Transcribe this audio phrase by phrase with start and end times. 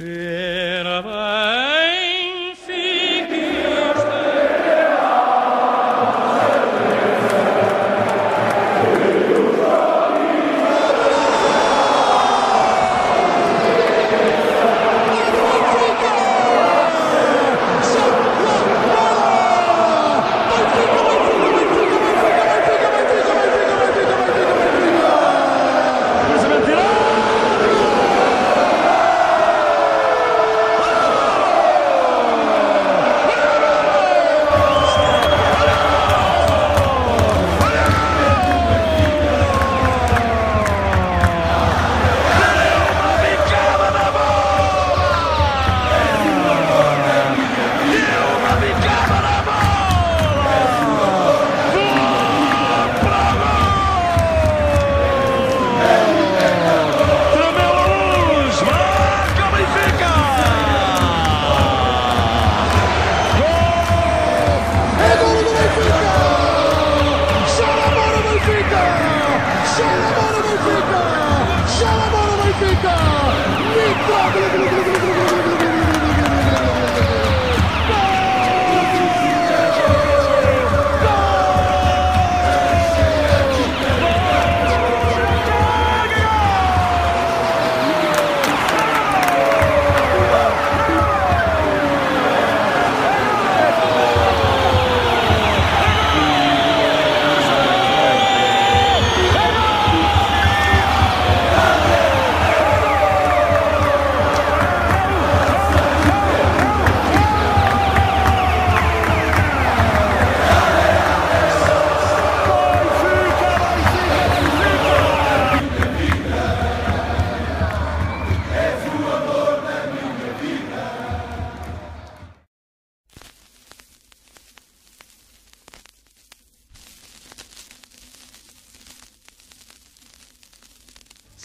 [0.00, 1.02] Será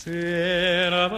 [0.05, 1.09] Será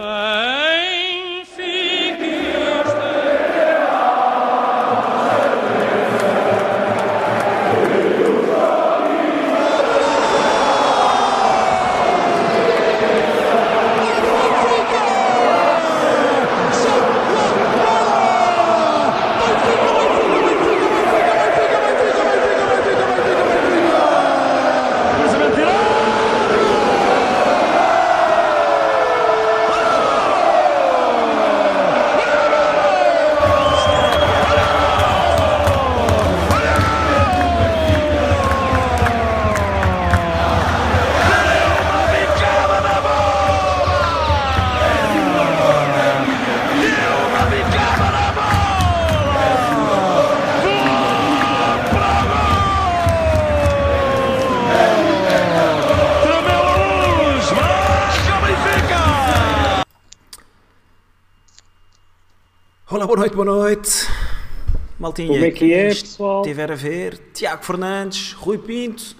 [65.18, 66.42] Maltinha, Como é que é, pessoal?
[66.42, 69.16] Estiver a ver, Tiago Fernandes, Rui Pinto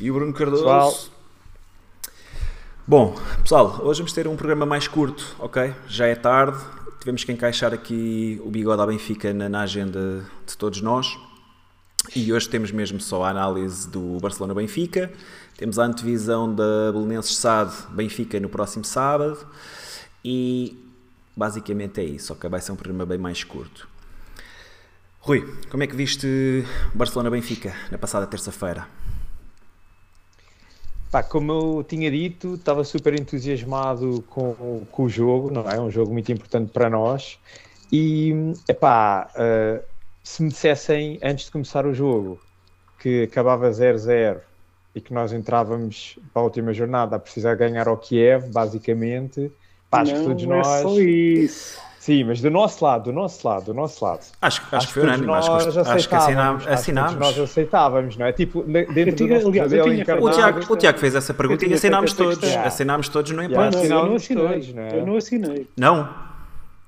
[0.00, 0.62] e o Bruno Cardoso.
[0.62, 0.98] Pessoal.
[2.86, 5.74] Bom, pessoal, hoje vamos ter um programa mais curto, ok?
[5.86, 6.58] Já é tarde,
[6.98, 11.18] tivemos que encaixar aqui o bigode à Benfica na, na agenda de todos nós.
[12.16, 15.12] E hoje temos mesmo só a análise do Barcelona-Benfica,
[15.58, 19.46] temos a antevisão da Belenenses SAD Benfica no próximo sábado
[20.24, 20.78] e
[21.36, 22.48] basicamente é isso, ok?
[22.48, 23.86] Vai ser um programa bem mais curto.
[25.28, 28.88] Rui, como é que viste Barcelona-Benfica na passada terça-feira?
[31.10, 35.78] Pá, como eu tinha dito, estava super entusiasmado com, com o jogo, não é?
[35.78, 37.38] Um jogo muito importante para nós.
[37.92, 39.84] E, epá, uh,
[40.24, 42.40] se me dissessem antes de começar o jogo
[42.98, 44.38] que acabava 0-0
[44.94, 49.52] e que nós entrávamos para a última jornada a precisar ganhar ao Kiev, basicamente,
[49.90, 50.66] pá, acho que todos não nós.
[50.66, 51.87] é só isso.
[52.08, 54.20] Sim, mas do nosso lado, do nosso lado, do nosso lado.
[54.40, 56.62] Acho, acho, que foi unânime, acho, acho que aceitávamos, assinámos.
[56.66, 57.14] acho assinámos.
[57.16, 58.32] nós aceitávamos, não é?
[58.32, 59.72] Tipo, de- dentro do tinha- nosso aliás,
[60.22, 60.30] O.
[60.30, 62.38] Tiago, o Tiago fez essa pergunta e assinámos todos.
[62.38, 62.62] questão.
[62.64, 63.66] Assinámos todos no Yeah.
[63.68, 63.88] empate.
[63.88, 64.48] não, eu não assinei.
[64.48, 64.98] todos, não é?
[64.98, 65.66] Eu não assinei.
[65.76, 66.08] Não?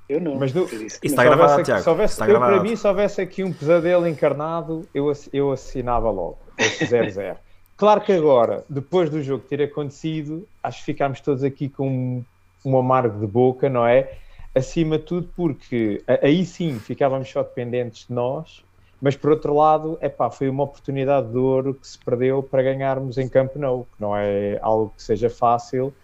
[0.08, 0.36] Eu não.
[0.36, 1.82] Mas do- Isso está gravado, Tiago.
[1.82, 2.62] Se houvesse, Está eu, para gravado.
[2.68, 6.38] mim, se houvesse aqui um pesadelo encarnado, eu, eu assinava logo.
[6.56, 7.36] esse 0-0.
[7.76, 12.24] claro que agora, depois do jogo ter acontecido, acho que ficámos todos aqui com um,
[12.64, 14.12] um amargo de boca, não é?
[14.54, 18.64] Acima de tudo, porque aí sim ficávamos só dependentes de nós,
[19.00, 23.16] mas por outro lado, epá, foi uma oportunidade de ouro que se perdeu para ganharmos
[23.16, 25.94] em Camp Nou, que não é algo que seja fácil.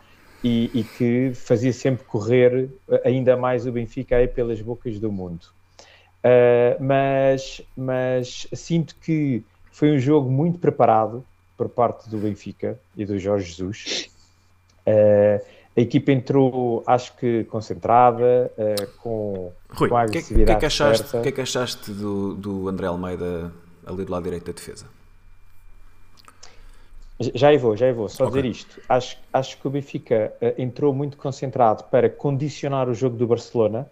[0.42, 2.70] e, e que fazia sempre correr
[3.04, 5.46] ainda mais o Benfica aí pelas bocas do mundo.
[6.18, 11.24] Uh, mas, mas sinto que foi um jogo muito preparado
[11.56, 14.10] por parte do Benfica e do Jorge Jesus.
[14.86, 15.44] Uh,
[15.76, 20.34] a equipa entrou, acho que concentrada, uh, com, Rui, com a o que, é que-
[20.34, 23.52] agressividade que é que achaste, é que achaste do, do André Almeida
[23.84, 24.86] ali do lado direito da defesa?
[27.34, 28.08] Já aí vou, já aí vou.
[28.08, 28.42] Só Ok.
[28.42, 28.80] dizer isto.
[28.88, 33.90] Acho, acho que o Benfica eh, entrou muito concentrado para condicionar o jogo do Barcelona.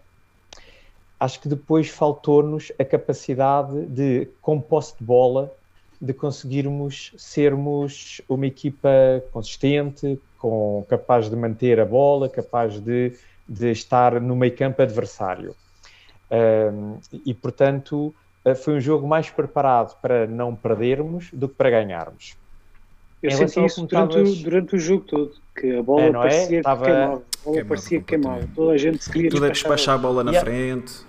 [1.19, 5.51] Acho que depois faltou-nos a capacidade de, com posse de bola,
[5.99, 8.91] de conseguirmos sermos uma equipa
[9.33, 13.15] consistente, com, capaz de manter a bola, capaz de,
[13.49, 15.55] de estar no meio campo adversário.
[16.31, 18.15] Ahm, e, portanto,
[18.45, 22.37] eh, foi um jogo mais preparado para não perdermos do que para ganharmos.
[23.23, 26.03] Eu Em senti relação ao isso durante, estavas- durante o jogo todo, que a bola
[26.03, 26.29] É, não é?
[26.29, 27.15] parecia Estava- que queimava.
[27.15, 28.35] A bola parecia que queimava.
[28.35, 28.55] completamente.
[28.57, 29.77] Toda a gente se queria Tudo é despachar.
[29.77, 30.45] despachar a bola na Yeah.
[30.51, 31.07] frente.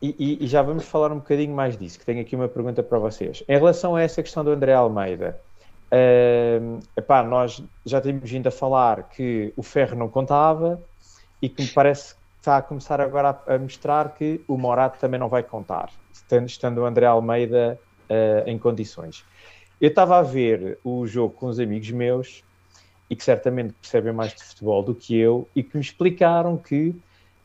[0.00, 2.80] E, e- e já vamos falar um bocadinho mais disso, que tenho aqui uma pergunta
[2.80, 3.42] para vocês.
[3.48, 5.36] Em relação a essa questão do André Almeida,
[5.92, 10.80] hum, epá, nós já temos vindo a falar que o Ferro não contava
[11.40, 14.98] e que me parece que está a começar agora a, a mostrar que o Morato
[14.98, 17.78] também não vai contar, estando, estando o André Almeida
[18.08, 19.24] eh, em condições.
[19.80, 22.44] Eu estava a ver o jogo com os amigos meus
[23.08, 26.94] e que certamente percebem mais de futebol do que eu e que me explicaram que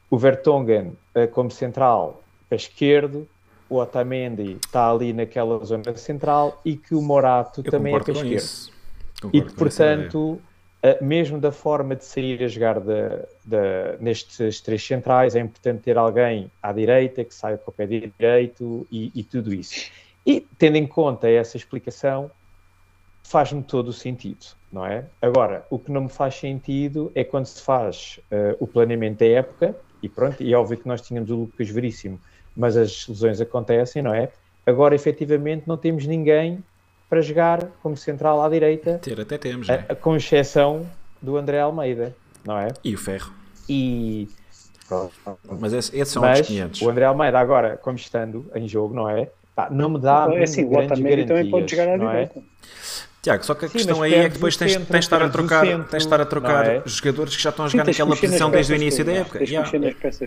[0.10, 3.28] o Vertonghen eh, como central pé esquerdo,
[3.70, 8.34] o Otamendi está ali naquela zona central e que o Morato Eu também é esquerdo.
[8.34, 8.72] isso.
[9.34, 10.40] E que, portanto,
[11.02, 15.98] mesmo da forma de sair a jogar da- da- nestes três centrais, é importante ter
[15.98, 19.90] alguém à direita que saia com o pé direito e, e tudo isso.
[20.26, 22.30] E, tendo em conta essa explicação,
[23.24, 25.06] faz-me todo o sentido, não é?
[25.20, 29.26] Agora, o que não me faz sentido é quando se faz eh, o planeamento da
[29.26, 32.20] época, e pronto, e é óbvio que nós tínhamos o Lucas Veríssimo,
[32.56, 34.30] mas as lesões acontecem, não é?
[34.66, 36.64] Agora, efetivamente, não temos ninguém
[37.10, 39.86] para jogar como central à direita, Ter até temos, né?
[39.88, 40.90] a- com exceção
[41.22, 42.70] do André Almeida, não é?
[42.84, 43.32] E o Ferro.
[43.70, 44.28] E
[44.88, 45.14] pronto.
[45.60, 46.82] Mas esse- esses são Mas outros 500.
[46.82, 49.30] o André Almeida agora, como estando em jogo, não é?
[49.56, 52.26] Pá, não me dá É assim, o Otamendi também pode garantias, jogar à não é?
[52.26, 52.42] direita.
[53.22, 55.30] Tiago, só que a Sim, questão aí é que depois tens, centro, tens estar a
[55.30, 56.84] trocar, centro, tens de estar a trocar é?
[56.86, 59.44] jogadores que já estão a jogar tens naquela posição desde o início da época.
[59.44, 59.72] Yeah.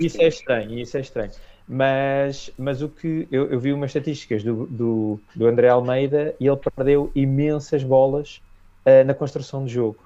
[0.00, 1.30] Isso é estranho, isso é estranho.
[1.68, 6.46] Mas, mas o que eu, eu vi umas estatísticas do, do, do André Almeida e
[6.46, 8.40] ele perdeu imensas bolas
[8.86, 9.98] ah, na construção de jogo.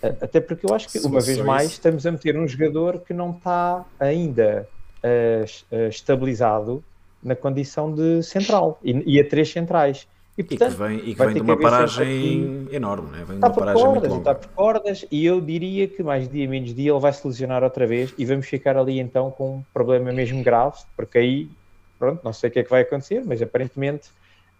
[0.00, 3.12] Ah, até porque eu acho que, uma vez mais, estamos a meter um jogador que
[3.12, 4.68] não está ainda
[5.02, 6.84] ah, estabilizado
[7.20, 10.06] na condição de central e, e a três centrais.
[10.36, 13.18] E, E que portanto, vem, e que vai vem de uma paragem enorme, né?
[13.18, 14.40] vem de está uma paragem muito cordas, está longa.
[14.40, 17.86] por cordas e eu diria que mais dia menos dia ele vai se lesionar outra
[17.86, 21.50] vez e vamos ficar ali então com um problema mesmo grave, porque aí,
[21.98, 24.08] pronto, não sei o que é que vai acontecer, mas aparentemente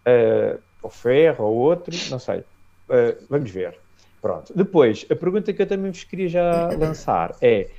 [0.07, 2.43] uh, o Ferro ou outro, não sei,
[2.87, 3.77] Uh, vamos ver.
[4.21, 4.53] Pronto.
[4.55, 7.69] Depois, a pergunta que eu também vos queria já lançar é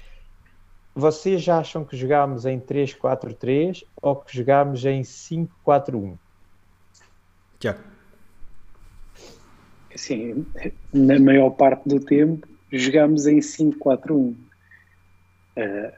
[0.94, 6.16] vocês já acham que jogámos em 3-4-3 ou que jogámos em 5-4-1?
[7.58, 7.78] Tiago,
[9.94, 10.44] Assim,
[10.92, 14.12] na maior parte do tempo jogámos em 5-4-1.
[14.14, 14.36] Uh,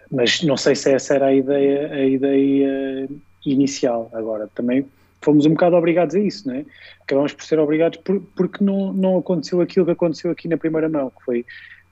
[0.09, 3.09] mas não sei se essa era a ideia, a ideia
[3.45, 4.09] inicial.
[4.13, 4.87] Agora, também
[5.21, 6.65] fomos um bocado obrigados a isso, não é?
[7.03, 10.89] Acabamos por ser obrigados por, porque não, não aconteceu aquilo que aconteceu aqui na primeira
[10.89, 11.41] mão, que foi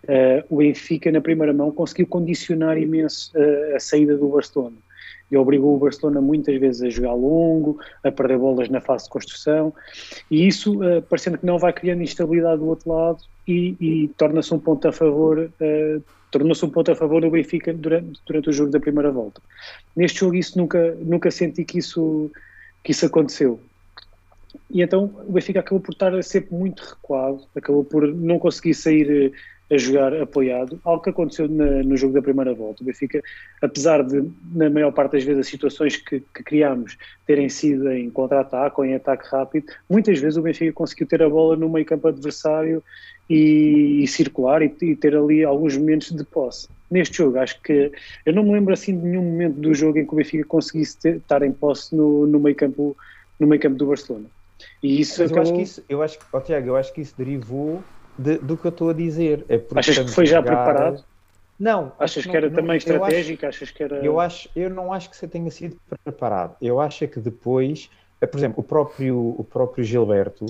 [0.04, 4.76] uh, o Benfica na primeira mão conseguiu condicionar imenso uh, a saída do Barcelona
[5.30, 9.10] e obrigou o Barcelona muitas vezes a jogar longo, a perder bolas na fase de
[9.10, 9.72] construção,
[10.30, 14.52] e isso, uh, parecendo que não vai criando instabilidade do outro lado e, e torna-se
[14.54, 18.52] um ponto a favor, uh, tornou-se um ponto a favor do Benfica durante, durante o
[18.52, 19.40] jogo da primeira volta.
[19.94, 22.30] Neste jogo isso nunca, nunca senti que isso,
[22.84, 23.60] que isso aconteceu.
[24.70, 29.32] E então o Benfica acabou por estar sempre muito recuado, acabou por não conseguir sair
[29.70, 32.82] a jogar apoiado, algo que aconteceu na, no jogo da primeira volta.
[32.82, 33.22] O Benfica,
[33.60, 36.96] apesar de, na maior parte das vezes, as situações que, que criámos
[37.26, 41.28] terem sido em contra-ataque ou em ataque rápido, muitas vezes o Benfica conseguiu ter a
[41.28, 42.82] bola no meio campo adversário
[43.28, 46.68] e, e circular e, e, ter ali alguns momentos de posse.
[46.88, 47.90] Neste jogo, acho que
[48.24, 50.96] eu não me lembro assim de nenhum momento do jogo em que o Benfica conseguisse
[50.98, 52.96] ter, estar em posse no, no meio campo
[53.38, 54.26] no meio campo do Barcelona.
[54.82, 55.36] E isso Mas acabou...
[55.36, 57.82] eu acho que isso, eu acho, oh, Tiago, eu acho que isso derivou
[58.18, 59.44] de, do que eu estou a dizer.
[59.48, 60.64] É Achas que foi já jogar...
[60.64, 61.04] preparado?
[61.58, 61.92] Não.
[61.98, 63.46] Achas não, que era não, também estratégico?
[63.46, 63.96] Acho, Achas que era...
[64.04, 66.56] eu, acho, eu não acho que você tenha sido preparado.
[66.60, 70.46] Eu acho que depois, por exemplo, o próprio, o próprio Gilberto,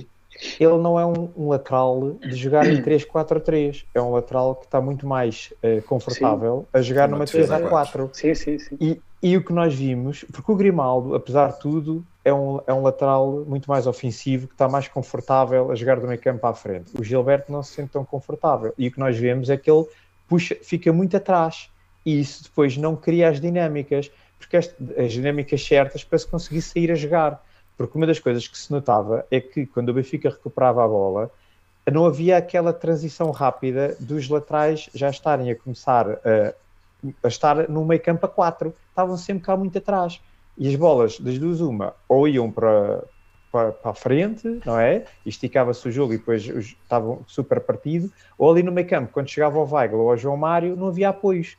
[0.61, 3.85] ele não é um, um lateral de jogar em 3-4-3.
[3.95, 7.61] É um lateral que está muito mais eh, confortável a jogar Uma numa defesa a
[7.61, 8.11] 3-4.
[8.13, 8.77] Sim, sim, sim.
[8.81, 12.75] E, e o que nós vimos, porque o Grimaldo, apesar de tudo, é um, é
[12.75, 16.53] um lateral muito mais ofensivo, que está mais confortável a jogar do meio campo à
[16.53, 16.91] frente.
[16.99, 18.75] O Gilberto não se sente tão confortável.
[18.77, 19.87] E o que nós vemos é que ele
[20.29, 21.71] puxa, fica muito atrás.
[22.05, 26.63] E isso depois não cria as dinâmicas, porque as, as dinâmicas certas para se conseguir
[26.63, 27.45] sair a jogar.
[27.77, 31.31] Porque uma das coisas que se notava é que quando o Benfica recuperava a bola,
[31.91, 36.55] não havia aquela transição rápida dos laterais já estarem a começar a,
[37.23, 38.75] a estar no meio campo a 4.
[38.97, 40.23] Estavam sempre cá muito atrás.
[40.57, 43.05] E as bolas, das duas, uma, ou iam para,
[43.53, 45.05] para, para a frente, não é?
[45.23, 49.29] E esticava-se o jogo e depois estavam super partido, ou ali no meio campo, quando
[49.29, 51.59] chegava ao Weigl ou ao João Mário, não havia apoios.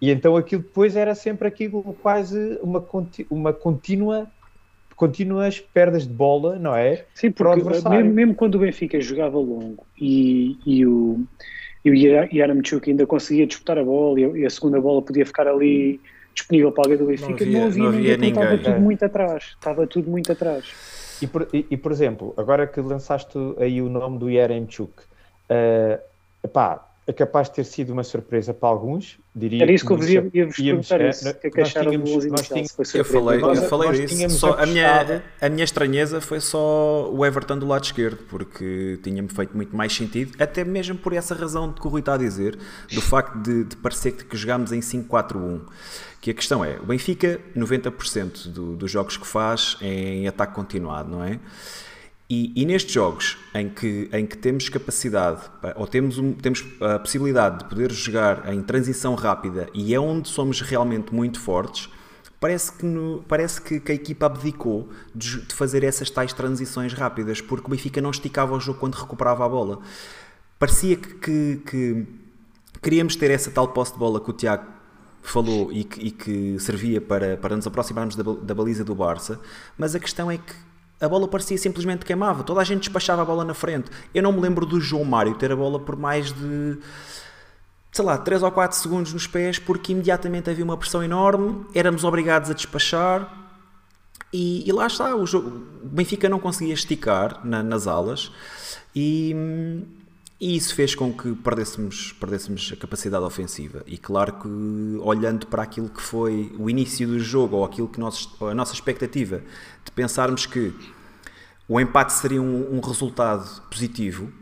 [0.00, 2.86] E então aquilo depois era sempre aquilo quase uma,
[3.28, 4.32] uma contínua
[4.96, 7.06] contínuas perdas de bola, não é?
[7.14, 11.20] Sim, porque mesmo, mesmo quando o Benfica jogava longo e, e o,
[11.84, 15.02] e o Yara- Yaramchuk ainda conseguia disputar a bola e a, e a segunda bola
[15.02, 16.02] podia ficar ali
[16.34, 18.42] disponível para alguém do Benfica, havia- não havia, não havia ninguém, ninguém.
[18.44, 18.78] estava tudo É.
[18.78, 19.44] muito atrás.
[19.58, 20.64] Estava tudo muito atrás.
[21.22, 24.92] E por, e- e, por exemplo, agora que lançaste aí o nome do Yaremchuk,
[25.50, 26.00] uh,
[26.42, 29.64] epá, é capaz de ter sido uma surpresa para alguns, diria.
[29.64, 31.24] Era isso que eu vos ia, ia vos perguntar é, isso.
[31.24, 32.54] nós O que é que acharam tínhamos- 11 nós inicial?
[32.54, 34.14] tínhamos- Se foi Eu falei, eu Nós- falei nós disso.
[34.14, 38.18] tínhamos Só a, minha, apostado- a minha estranheza foi só o Everton do lado esquerdo,
[38.28, 42.14] porque tinha-me feito muito mais sentido, até mesmo por essa razão que o Rui está
[42.14, 42.56] a dizer,
[42.92, 45.62] do facto de, de parecer que jogámos em 5-4-1.
[46.20, 50.54] Que a questão é, o Benfica, 90% do- dos jogos que faz é em ataque
[50.54, 51.40] continuado, não é?
[52.28, 56.64] E, e nestes jogos em que, em que temos capacidade, pa- ou temos, um- temos
[56.80, 61.88] a possibilidade de poder jogar em transição rápida e é onde somos realmente muito fortes,
[62.38, 66.92] parece que, no- parece que, que a equipa abdicou de, de fazer essas tais transições
[66.92, 69.80] rápidas, porque o Benfica não esticava o jogo quando recuperava a bola.
[70.58, 72.06] Parecia que, que- que
[72.82, 74.78] queríamos ter essa tal posse de bola que o Tiago
[75.22, 79.40] falou e que, e que servia para, para nos aproximarmos da, da baliza do Barça,
[79.76, 80.52] mas a questão é que
[81.00, 83.90] a bola parecia simplesmente queimava, toda a gente despachava a bola na frente.
[84.14, 86.78] Eu não me lembro do João Mário ter a bola por mais de
[87.92, 92.04] sei lá, 3 ou 4 segundos nos pés, porque imediatamente havia uma pressão enorme, éramos
[92.04, 93.36] obrigados a despachar.
[94.32, 95.48] E, e lá está, o, jogo,
[95.82, 98.30] o Benfica não conseguia esticar na- nas alas
[98.94, 99.34] e,
[100.40, 103.82] e isso fez com que perdêssemos, perdêssemos a capacidade ofensiva.
[103.86, 104.48] E claro que
[105.02, 108.72] olhando para aquilo que foi o início do jogo ou aquilo que nós, a nossa
[108.72, 109.42] expectativa
[109.84, 110.72] de pensarmos que
[111.68, 114.32] o empate seria um, um resultado positivo,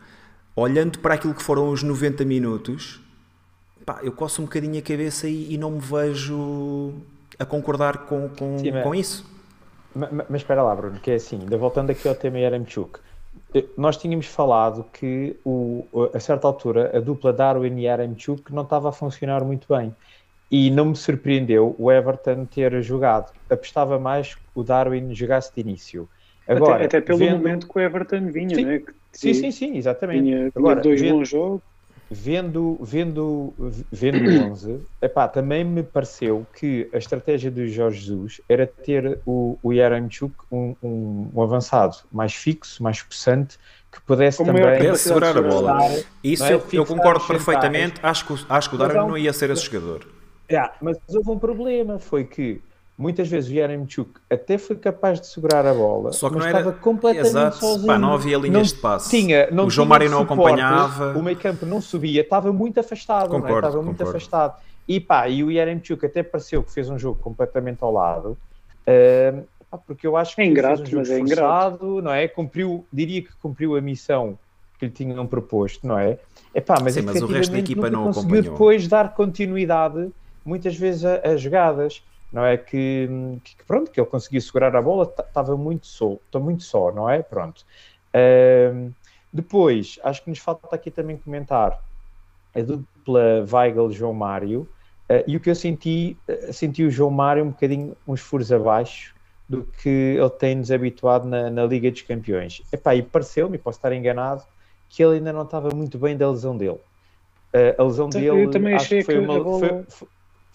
[0.55, 3.01] olhando para aquilo que foram os 90 minutos,
[3.85, 6.95] pá, eu coço um bocadinho a cabeça e, e não me vejo
[7.39, 9.25] a concordar com, com, Sim, mas- com isso.
[9.95, 13.01] Ma- ma- Mas espera lá, Bruno, que é assim, ainda voltando aqui ao tema Yaremchuk,
[13.77, 18.91] nós tínhamos falado que o, a certa altura a dupla Darwin e Yaremchuk não estava
[18.91, 19.95] a funcionar muito bem
[20.51, 23.33] e não me surpreendeu o Everton ter jogado.
[23.51, 26.09] Apostava mais que o Darwin jogasse de início.
[26.47, 28.65] Agora, até, até pelo vendo- momento que o Everton vinha, Sim.
[28.65, 28.79] não é?
[28.79, 30.23] Que Sim, sim, sim, exatamente.
[30.25, 31.63] Tinha, tinha Agora, dois vendo- bons jogos.
[32.11, 33.53] Vendo, vendo,
[33.93, 39.21] vendo o 11, epá, também me pareceu que a estratégia do Jorge Jesus era ter
[39.27, 43.59] o, o Yaramchuk um, um, um avançado mais fixo, mais possante,
[43.93, 45.79] que pudesse Com maior também Pudesse segurar a bola.
[46.25, 46.55] Isso é?
[46.55, 48.01] eu, eu concordo perfeitamente.
[48.03, 50.07] Acho que, o- acho que o Darwin não ia ser esse jogador.
[50.51, 52.63] Yeah, mas houve um problema, foi que
[52.99, 56.49] muitas vezes o Yaramchuk até foi capaz de segurar a bola, Só que mas não
[56.51, 57.57] era- estava completamente Exato.
[57.59, 57.87] sozinho.
[57.87, 59.09] Pá, não havia linhas de passe.
[59.11, 61.17] Tinha, não O João tinha Mário não suporte, acompanhava.
[61.19, 63.29] O meio campo não subia, estava muito afastado.
[63.31, 63.41] não é?
[63.43, 64.17] Concordo, Estava muito concordo.
[64.19, 64.61] afastado.
[64.89, 68.37] E pá, e o Yaremchuk até pareceu que fez um jogo completamente ao lado.
[69.71, 71.41] pá, porque eu acho que É ingrato, fez um jogo mas é ingrato.
[71.79, 72.27] forçado, não é?
[72.27, 74.39] Cumpriu, diria que cumpriu a missão
[74.79, 76.19] que lhe tinham proposto, não é?
[76.55, 78.53] Epá, mas, Sim, mas o resto da equipa não conseguiu acompanhou.
[78.55, 80.09] depois dar continuidade
[80.45, 82.03] muitas vezes a, a jogadas.
[82.31, 83.09] Não é que,
[83.45, 87.09] que pronto, que ele conseguia segurar a bola, estava muito só, está muito só, não
[87.09, 87.23] é?
[87.23, 87.65] Pronto.
[88.15, 88.93] Ahm,
[89.33, 91.79] depois, acho que nos falta aqui também comentar
[92.55, 94.71] a dupla Weigl-João Mário,
[95.09, 98.53] ah, e o que eu senti, ah, senti o João Mário um bocadinho uns furos
[98.53, 99.15] abaixo
[99.49, 102.63] do que ele tem-nos habituado na, na Liga dos Campeões.
[102.73, 104.45] Epá, e pareceu-me, posso estar enganado,
[104.89, 106.79] que ele ainda não estava muito bem da lesão dele.
[107.53, 110.09] Ah, a lesão Eu dele também achei que foi que uma, bola- foi- foi-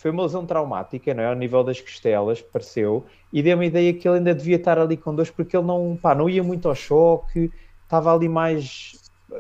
[0.04, 1.28] foi uma lesão traumática, não é?
[1.28, 4.98] Ao nível das costelas, pareceu, e deu-me a ideia que ele ainda devia estar ali
[4.98, 7.50] com dores porque ele não, pá, não ia muito ao choque,
[7.86, 8.92] estava ali mais.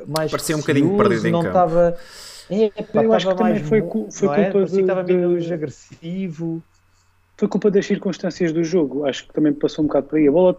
[0.08, 1.50] mais Parecia um bocadinho perdido em não campo.
[1.50, 1.98] estava.
[2.50, 3.92] É, pá, Eu acho estava que também mais foi foi é?
[3.92, 6.64] culpa Parecia que de- estava de- menos agressivo.
[7.38, 9.06] Foi culpa das circunstâncias do jogo.
[9.06, 10.28] Acho que também passou um bocado por aí.
[10.30, 10.56] A bola,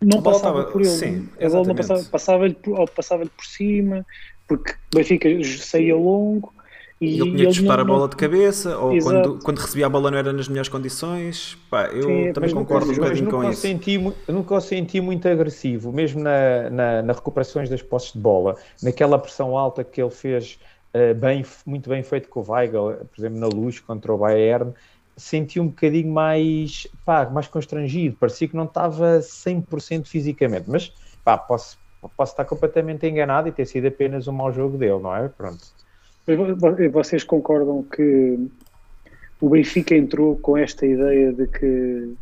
[0.00, 0.90] não A bola passava estava- por ele.
[0.90, 4.06] sim, a bola não passava, passava-lhe por, ou passava-lhe por cima,
[4.46, 6.52] porque o Benfica saía longo
[7.06, 9.28] e ele tinha que chutar não- a bola de cabeça, ou Exato.
[9.30, 11.56] quando, quando recebia a bola não era nas melhores condições.
[11.70, 13.60] Pá, eu Sim, também concordo um nunca- Mas bocadinho com isso.
[13.62, 18.18] senti, mu- nunca o senti muito agressivo, mesmo na, na, nas recuperações das posses de
[18.18, 20.58] bola, naquela pressão alta que ele fez,
[20.94, 24.72] eh, bem, muito bem feito com o Weigl, por exemplo, na luz contra o Bayern,
[25.16, 30.92] senti um bocadinho mais, pá, mais constrangido, parecia que não estava 100% fisicamente, mas
[31.24, 31.78] pá, posso,
[32.16, 35.28] posso estar completamente enganado e ter sido apenas um mau jogo dele, não é?
[35.28, 35.62] Pronto.
[36.92, 38.38] Vocês concordam que
[39.40, 42.14] o Benfica entrou com esta ideia de que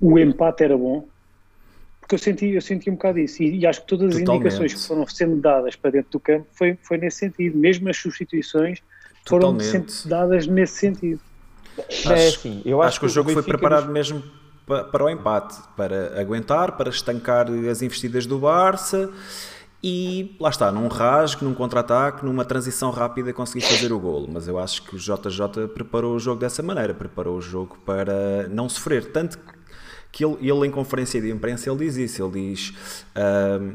[0.00, 1.06] o empate era bom?
[2.00, 4.40] Porque eu senti, eu senti um bocado isso e, e acho que todas as Totalmente.
[4.44, 7.56] indicações que foram sendo dadas para dentro do campo foi, foi nesse sentido.
[7.56, 8.80] Mesmo as substituições
[9.26, 9.92] foram Totalmente.
[9.92, 11.20] sempre dadas nesse sentido.
[11.78, 14.22] É Acho- assim, eu Acho, que o jogo foi preparado mesmo
[14.66, 19.10] pa- para o empate, para aguentar, para estancar as investidas do Barça
[19.82, 24.28] e lá está, num rasgo, num contra-ataque, numa transição rápida conseguir fazer o golo.
[24.32, 28.46] Mas eu acho que o JJ preparou o jogo dessa maneira, preparou o jogo para
[28.48, 29.10] não sofrer.
[29.10, 29.40] Tanto
[30.12, 32.74] que ele, ele em conferência de imprensa ele diz isso, ele diz
[33.16, 33.74] ahm,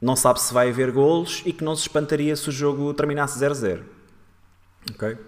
[0.00, 3.38] não sabe se vai haver golos e que não se espantaria se o jogo terminasse
[3.38, 3.82] 0-0.
[4.94, 5.18] Ok?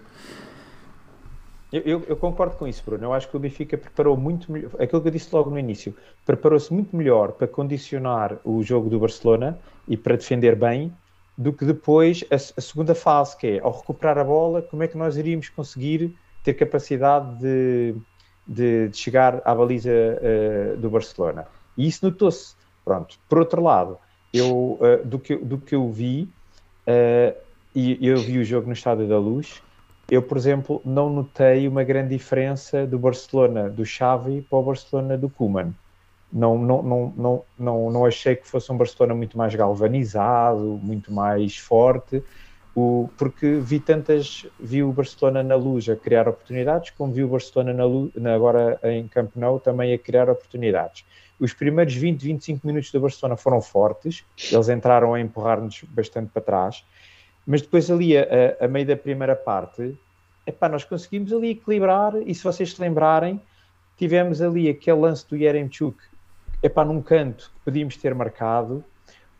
[1.71, 3.03] Eu, eu- eu concordo com isso, Bruno.
[3.05, 4.71] Eu acho que o Benfica preparou muito melhor.
[4.81, 5.95] Aquilo que eu disse logo no início,
[6.25, 10.97] preparou-se muito melhor para condicionar o jogo do Barcelona e para defender bem
[11.37, 14.87] do que depois a, a segunda fase, que é ao recuperar a bola, como é
[14.87, 17.95] que nós iríamos conseguir ter capacidade de,
[18.45, 21.47] de- de chegar à baliza eh, do Barcelona.
[21.75, 22.55] E isso notou-se.
[22.83, 23.19] Pronto.
[23.27, 23.99] Por outro lado,
[24.33, 26.33] eu, eh, do, que, do que eu vi,
[26.85, 27.35] eh,
[27.75, 29.63] e eu vi o jogo no Estádio da Luz,
[30.09, 35.17] eu, por exemplo, não notei uma grande diferença do Barcelona do Xavi para o Barcelona
[35.17, 35.75] do Koeman.
[36.31, 41.11] Não, não, não, não, não, não achei que fosse um Barcelona muito mais galvanizado, muito
[41.13, 42.23] mais forte,
[42.73, 47.29] o, porque vi tantas, vi o Barcelona na luz a criar oportunidades, como vi o
[47.29, 51.05] Barcelona na luz, agora em Camp Nou também a criar oportunidades.
[51.39, 56.41] Os primeiros 20, 25 minutos do Barcelona foram fortes, eles entraram a empurrar-nos bastante para
[56.43, 56.83] trás,
[57.45, 59.97] mas depois ali, a- a meio da primeira parte,
[60.47, 63.41] epá, nós conseguimos ali equilibrar, e se vocês se lembrarem,
[63.97, 65.97] tivemos ali aquele lance do Yeremchuk,
[66.63, 68.83] epá, num canto que podíamos ter marcado,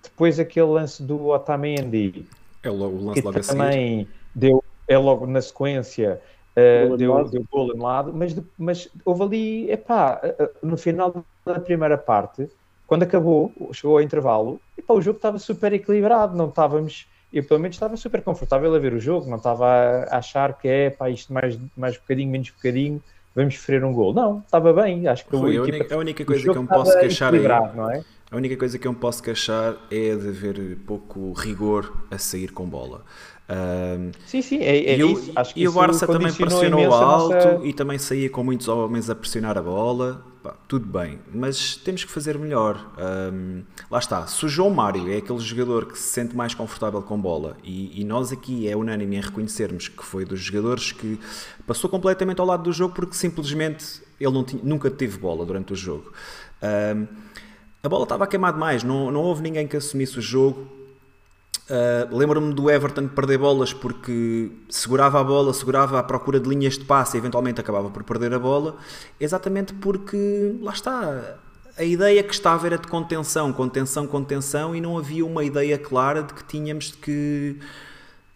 [0.03, 2.27] depois aquele lance do Otamendi,
[2.63, 3.47] É logo, o lance que seguir.
[3.47, 6.21] também deu, é logo na sequência,
[6.55, 10.77] uh, Gol deu, deu gol anulado, mas, de- mas houve ali, epá, uh, uh, no
[10.77, 12.49] final da primeira parte,
[12.85, 17.59] quando acabou, chegou ao intervalo, epá, o jogo estava super equilibrado, não estávamos, eu pelo
[17.59, 19.67] menos estava super confortável a ver o jogo, não estava
[20.09, 23.01] a achar que é, pá, isto mais, mais bocadinho, menos bocadinho,
[23.35, 24.13] vamos sofrer um gol.
[24.13, 26.67] Não, estava bem, acho que Rui, a, única, a única o coisa que eu me
[26.67, 28.03] posso queixar aí, é?
[28.31, 32.51] a única coisa que eu me posso queixar é de haver pouco rigor a sair
[32.51, 33.03] com bola.
[33.49, 35.31] Ahm, Sim, sim, é, é e, isso.
[35.35, 39.09] Acho que e o Barça também pressionou alto nossa- e também saía com muitos homens
[39.09, 40.21] a pressionar a bola.
[40.47, 42.93] Pá, tudo bem, mas temos que fazer melhor.
[42.97, 47.01] Ahm, lá está, se o João Mário é aquele jogador que se sente mais confortável
[47.01, 51.19] com bola e, e nós aqui é unânime em reconhecermos que foi dos jogadores que
[51.65, 55.75] passou completamente ao lado do jogo porque simplesmente ele tinha- nunca teve bola durante o
[55.75, 56.13] jogo.
[56.61, 57.07] Ahm,
[57.83, 60.76] a bola estava a queimar demais, não, não houve ninguém que assumisse o jogo.
[61.69, 66.77] Uh, Lembro-me do Everton perder bolas porque segurava a bola, segurava à procura de linhas
[66.77, 68.77] de passe e eventualmente acabava por perder a bola,
[69.19, 71.39] exatamente porque lá está.
[71.77, 76.23] A ideia que estava era de contenção, contenção, contenção, e não havia uma ideia clara
[76.23, 77.59] de que tínhamos que,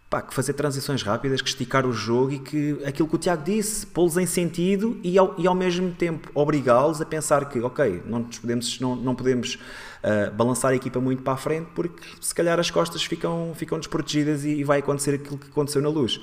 [0.10, 3.44] pá, que fazer transições rápidas, que esticar o jogo e que aquilo que o Tiago
[3.44, 8.04] disse, pô-los em sentido e ao, e ao mesmo tempo obrigá-los a pensar que, ok,
[8.06, 9.58] não, podemos, não, não podemos
[10.04, 13.78] uh, balançar a equipa muito para a frente porque se calhar as costas ficam, ficam
[13.80, 16.20] desprotegidas e, e vai acontecer aquilo que aconteceu na luz.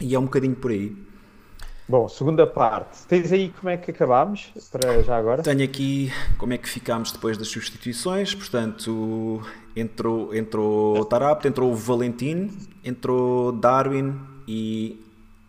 [0.00, 0.94] E é um bocadinho por aí.
[1.88, 3.06] Bom, segunda parte.
[3.06, 5.42] Tens aí como é que acabámos para já agora?
[5.42, 8.34] Tenho aqui como é que ficámos depois das substituições.
[8.34, 9.40] Portanto,
[9.74, 12.50] entrou, entrou Tarapte, entrou o Valentim,
[12.82, 15.00] entrou Darwin e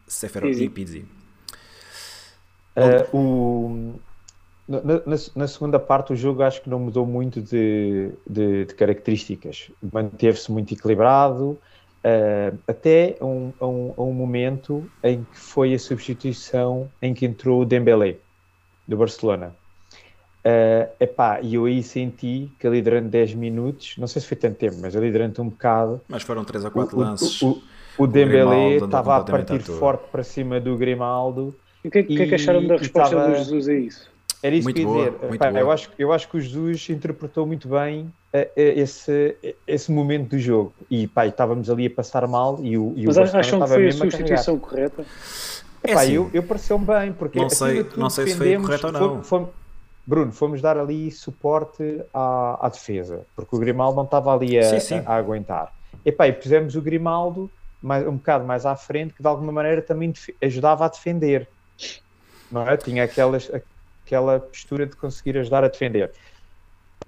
[0.08, 1.06] Seferovic e Pizzi.
[2.76, 4.00] Uh, o-
[4.68, 8.76] na, na- na segunda parte, o jogo acho que não mudou muito de, de- de
[8.76, 9.72] características.
[9.94, 11.52] Manteve-se muito equilibrado,
[12.06, 17.14] uh, até a um, a um- a um momento em que foi a substituição em
[17.14, 18.20] que entrou o Dembélé,
[18.88, 19.56] do Barcelona.
[20.46, 24.38] Uh, epá, e eu aí senti que ali durante 10 minutos, não sei se foi
[24.38, 27.42] tanto tempo, mas ali durante um bocado, Mas foram 3 ou 4 o, lances.
[27.42, 27.62] o, o,
[27.98, 31.54] o Dembélé estava a partir forte para cima do Grimaldo.
[31.84, 34.17] E o que, é que- é que acharam da resposta estava- do Jesus a isso?
[34.44, 35.38] Era isso Muito que eu ia dizer.
[35.40, 35.60] Pá, boa.
[35.60, 38.12] eu, acho, eu acho que o Jesus interpretou muito bem
[38.56, 40.74] esse, esse momento do jogo.
[40.92, 43.66] E pá, estávamos ali a passar mal e o, e o Mas Barcelona acham que
[43.66, 45.06] estava foi a mesmo a substituição correta?
[45.84, 48.88] É Pá, assim, eu, eu pareceu-me bem, porque Não sei- não sei se foi correto
[48.88, 49.00] ou não.
[49.00, 49.50] fomos- fomos-
[50.06, 54.64] Bruno, fomos dar ali suporte à, à defesa, porque o Grimaldo não estava ali a,
[54.64, 55.02] Sim, sim.
[55.06, 55.72] a- a aguentar.
[56.06, 57.50] E pá, e pusemos o Grimaldo
[57.82, 61.50] mais, um bocado mais à frente, que de alguma maneira também ajudava a defender.
[62.52, 62.78] Não é?
[62.78, 63.52] Tinha aquelas,
[64.08, 66.12] aquela postura de conseguir ajudar a defender.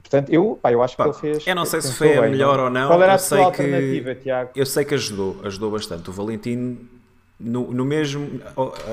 [0.02, 1.48] Portanto, eu, pá, eu acho Pá, que ele fez.
[1.48, 2.64] eu não sei se foi a bem, melhor não?
[2.66, 4.50] ou não, Qual era eu a sua sei alternativa, que- Tiago?
[4.56, 6.10] Eu sei que ajudou, ajudou bastante.
[6.10, 6.78] O Valentino,
[7.40, 8.40] no, no mesmo,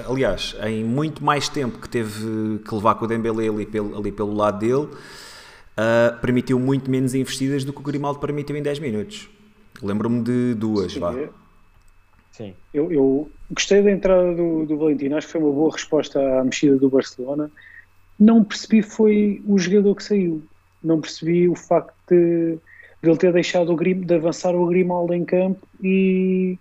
[0.09, 4.11] aliás, em muito mais tempo que teve que levar com o Dembélé ali pelo, ali
[4.13, 4.89] pelo lado dele,
[5.77, 9.29] ah, permitiu muito menos investidas do que o Grimaldo permitiu em 10 minutos.
[9.83, 11.13] Lembro-me de duas, Sim, vá.
[11.15, 11.29] é.
[12.33, 12.55] Sim.
[12.75, 16.45] Eu, eu gostei da entrada do, do Valentino, acho que foi uma boa resposta à
[16.45, 17.51] mexida do Barcelona.
[18.19, 20.43] Não percebi foi o jogador que saiu.
[20.83, 22.59] Não percebi o facto de,
[23.03, 26.59] de ele ter deixado o Grim, de avançar o Grimaldo em campo e,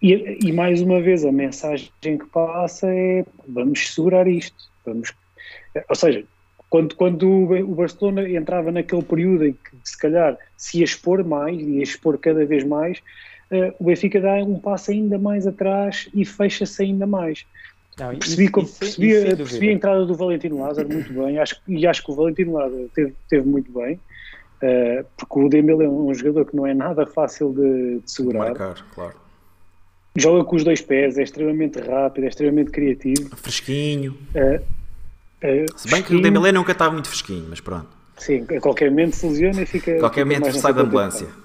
[0.00, 4.70] e, e mais uma vez a mensagem que passa é vamos segurar isto.
[4.84, 5.12] Vamos,
[5.88, 6.24] ou seja,
[6.72, 11.82] quando, quando o Barcelona entrava naquele período em que se calhar se expor mais, ia
[11.82, 13.02] expor cada vez mais,
[13.50, 17.44] eh, o Benfica dá um passo ainda mais atrás e fecha-se ainda mais.
[17.98, 21.56] Não, Percebi, isso- isso- percebi, isso percebi a entrada do Valentino Lázaro muito bem acho,
[21.68, 24.00] e acho que o Valentino Lázaro teve, teve muito bem,
[24.62, 28.38] eh, porque o Dembélé é um jogador que não é nada fácil de, de segurar.
[28.48, 29.14] Marcar, claro.
[30.16, 33.30] Joga com os dois pés, é extremamente rápido, é extremamente criativo.
[33.36, 34.16] Fresquinho.
[34.34, 34.60] eh,
[35.42, 36.22] eh, Se bem que o fresquinho.
[36.22, 37.88] Dembélé nunca estava muito fresquinho, mas pronto.
[38.16, 39.98] Sim, a qualquer momento se lesiona e fica.
[39.98, 41.41] Qualquer fica momento sai da frente.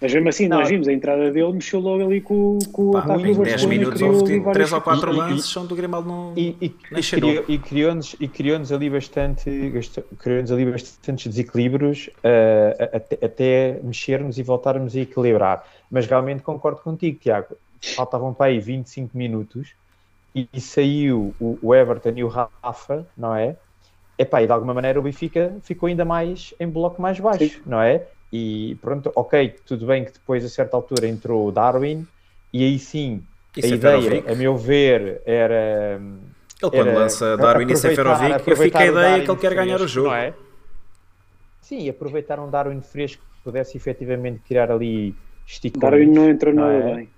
[0.00, 0.58] Mas mesmo assim, Não.
[0.58, 3.42] nós vimos a entrada dele, mexeu logo ali com, com o Pá, ataque em do
[3.42, 5.66] 10 Barcelona e minutos criou houve ali várias 3 ou 4 e- e- lances, são
[5.66, 6.32] do Grimaldo não...
[6.36, 9.72] E, e, e, criou- e criou-nos e criou-nos ali bastante
[10.18, 15.64] criou-nos ali bastantes desequilíbrios a- até, até mexermos e voltarmos a equilibrar.
[15.90, 17.56] Mas realmente concordo contigo Tiago.
[17.96, 19.70] Faltavam para aí 25 minutos
[20.34, 23.56] e, e saiu o, o Everton e o Rafa não é?
[24.18, 27.80] Epá, e de alguma maneira o Benfica ficou ainda mais em bloco mais baixo, não
[27.80, 28.02] é?
[28.36, 32.04] E pronto, ok, tudo bem que depois a certa altura entrou o Darwin
[32.52, 33.24] e aí sim
[33.56, 34.26] E a Seferovic?
[34.26, 36.00] ideia, a meu ver, era
[36.60, 39.40] Ele quando era lança Darwin e aproveitar- Seferovic, eu fico a o ideia que ele
[39.40, 40.08] quer ganhar o fresco, jogo.
[40.08, 40.34] não é?
[41.60, 45.16] Sim, aproveitar um Darwin fresco que pudesse efetivamente criar ali
[45.46, 45.80] esticões.
[45.80, 46.94] Darwin não entrou não nada é?
[46.96, 47.14] bem.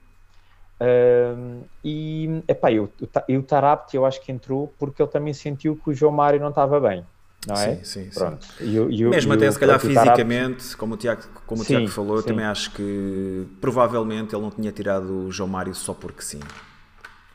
[1.82, 5.32] E, epá, eu, o Ta- e o Tarapte eu acho que entrou porque ele também
[5.32, 7.06] sentiu que o João Mário não estava bem,
[7.46, 7.76] não é?
[7.76, 8.12] Sim, sim, sim.
[8.14, 8.46] Pronto.
[8.60, 11.64] E e o- Mesmo e até o- se calhar fisicamente, como o Tiago, como o
[11.64, 12.28] Sim, Tiago falou, eu sim.
[12.28, 16.40] também acho que provavelmente ele não tinha tirado o João Mário só porque sim.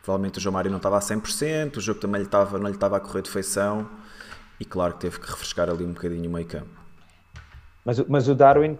[0.03, 2.73] Provavelmente o João Mário não estava a 100%, o jogo também lhe estava, não lhe
[2.75, 3.87] estava a correr de feição
[4.59, 6.80] e claro que teve que refrescar ali um bocadinho o meio campo.
[7.83, 8.77] Mas, o- mas o Darwin,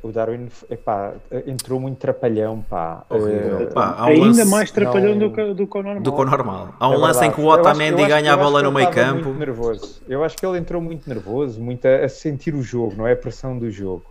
[0.00, 1.14] o Darwin epá,
[1.44, 3.04] entrou muito trapalhão, pá.
[3.10, 6.02] Há um Ainda lance- mais trapalhão não- do que, do que o normal.
[6.02, 6.68] Do que o normal.
[6.78, 9.24] Há um É lance em que o Otamendi acho- ganha a bola no meio campo.
[9.24, 10.00] Muito nervoso.
[10.08, 13.12] Eu acho que ele entrou muito nervoso, muito a, a sentir o jogo, não é?
[13.12, 14.04] A pressão do jogo.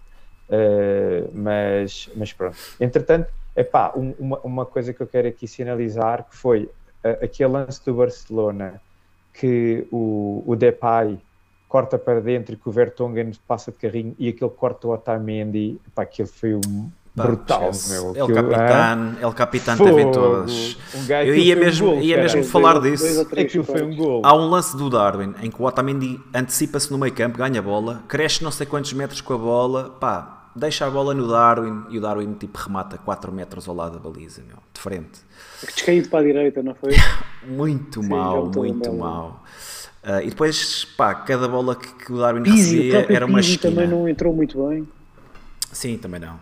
[0.49, 2.57] Eh, mas, mas pronto.
[2.81, 6.69] Entretanto, epá, um- uma, uma coisa que eu quero aqui sinalizar que foi
[7.01, 8.81] eh, aquele lance do Barcelona
[9.33, 11.17] que o, o Depay
[11.73, 15.79] corta para dentro e que o Vertonghen passa de carrinho e aquele corta o Otamendi,
[15.87, 18.15] epá, aquilo foi um Pá, brutal, meu.
[18.15, 19.89] El Aquilo, Capitán, El Capitán Fogo.
[19.89, 20.77] teve em todas.
[20.95, 23.25] Um gajo- Eu ia foi um mesmo, gol, ia mesmo Dois- falar dois disso.
[23.25, 24.21] três Aquilo foi um gol.
[24.23, 27.63] Há um lance do Darwin em que o Otamendi antecipa-se no meio campo, ganha a
[27.63, 31.85] bola, cresce não sei quantos metros com a bola, pá, deixa a bola no Darwin
[31.89, 35.21] e o Darwin tipo remata 4 metros ao lado da baliza, meu, de frente.
[35.63, 36.91] Descaído para a direita, não foi?
[37.47, 39.42] Muito Sim, a muito lembrar.
[40.03, 43.57] Ah, e depois, pá, cada bola que, que o Darwin Pizzi, recebia era uma Pizzi
[43.57, 43.59] esquina.
[43.59, 44.87] também não entrou muito bem.
[45.71, 46.39] Sim, também não.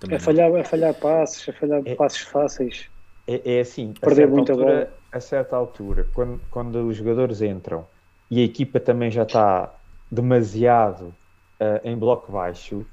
[0.00, 0.26] Também A não.
[0.26, 2.88] falhar, a falhar passes, a falhar É- passes fáceis.
[3.26, 4.88] É, é assim, a Perder certa, muita altura, bola.
[5.10, 7.88] a certa altura, quando, quando os jogadores entram
[8.30, 9.74] e a equipa também já está
[10.10, 11.16] demasiado
[11.60, 12.86] ah, em bloco baixo,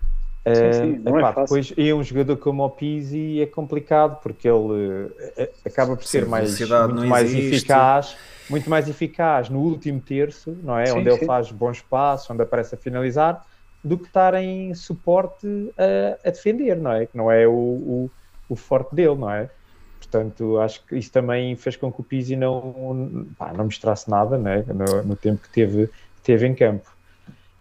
[0.45, 1.61] ah, sim, não é epá, fácil.
[1.61, 6.25] depois é um jogador como o Pizzi é complicado porque ele eh, acaba por ser
[6.25, 7.35] Sim, mais, muito mais existe.
[7.35, 8.17] eficaz,
[8.51, 10.85] muito mais eficaz no último terço, não é?
[10.85, 11.25] Sim, onde ele sim.
[11.25, 13.43] faz bons passos, onde aparece a finalizar,
[13.83, 17.05] do que estar em suporte a, a defender, não é?
[17.05, 18.11] Que não é o, o,
[18.49, 19.49] o forte dele, não é?
[19.97, 24.37] Portanto, acho que isso também fez com que o Pizzi não, pá, não mostrasse nada
[24.37, 26.89] né, no, no tempo que teve, que teve em campo.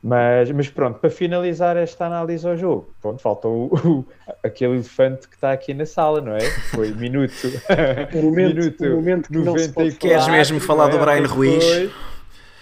[0.02, 4.04] Mas, mas pronto, para finalizar esta análise ao jogo, pronto, falta o, o-
[4.42, 6.40] aquele elefante que está aqui na sala, não é?
[6.40, 7.34] Foi minuto,
[8.14, 11.16] O momento- o momento que não se pode Queres mesmo falar do não é?
[11.20, 11.64] Brian Ruiz?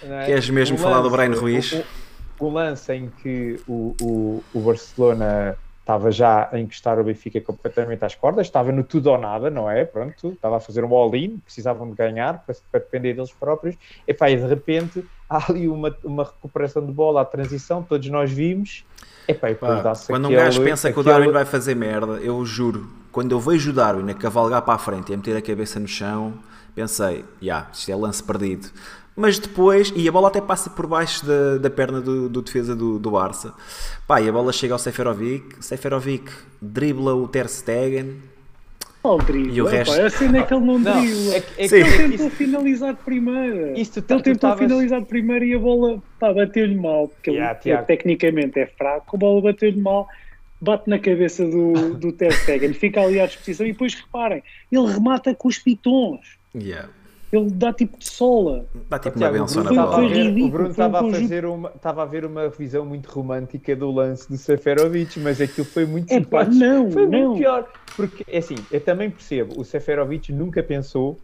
[0.02, 0.26] não é?
[0.26, 1.72] Queres mesmo Um falar do Brian Ruiz?
[2.40, 7.40] O, o lance em que o, o, o Barcelona estava já a encostar o Benfica
[7.40, 9.84] completamente às cordas, estava no tudo ou nada, não é?
[9.84, 13.76] Pronto, estava a fazer um all-in, precisavam de ganhar para, para depender deles próprios.
[14.08, 18.30] Epá, e de repente há ali uma, uma recuperação de bola à transição, todos nós
[18.30, 18.84] vimos.
[19.26, 23.32] Epá, Pá, quando um gajo pensa que o Darwin vai fazer merda, eu juro, quando
[23.32, 25.86] eu vejo o Darwin a cavalgar para a frente e a meter a cabeça no
[25.86, 26.32] chão,
[26.74, 28.68] pensei, já, isto é lance perdido.
[29.14, 32.74] Mas depois, e a bola até passa por baixo da, da perna do, do defesa
[32.74, 33.52] do, do Barça.
[34.06, 36.30] Pá, e a bola chega ao Seferovic, Seferovic
[36.62, 38.22] dribla o Ter Stegen,
[39.10, 39.52] Oh, drible.
[39.56, 40.00] E o resto?
[40.00, 41.34] A cena é que ele não, Não, dribla.
[41.36, 43.80] é, que- é que Ele isso- tentou finalizar de primeira.
[43.80, 47.30] Isso tu- ele tentou estavas- finalizar de primeira e a bola pá, bateu-lhe mal, porque
[47.30, 47.82] Yeah, ele Tiago.
[47.82, 50.06] é, tecnicamente é fraco, a bola bateu-lhe mal,
[50.60, 54.86] bate na cabeça do, do Ter Stegen, fica ali à disposição e depois reparem, ele
[54.92, 56.20] remata com os pitons,
[56.54, 56.88] yeah.
[57.32, 58.64] Ele dá tipo de sola.
[58.88, 60.46] dá tipo uma benção na Bruno Foi- estava a bola.
[60.46, 64.28] o Bruno estava a fazer uma, estava a ver uma revisão muito romântica do lance
[64.28, 66.56] do Seferovic, mas aquilo foi muito É pá, simpático.
[66.56, 67.10] não, foi não.
[67.28, 67.68] muito pior.
[67.96, 71.18] Porque, é assim, eu também percebo, o Seferovic nunca pensou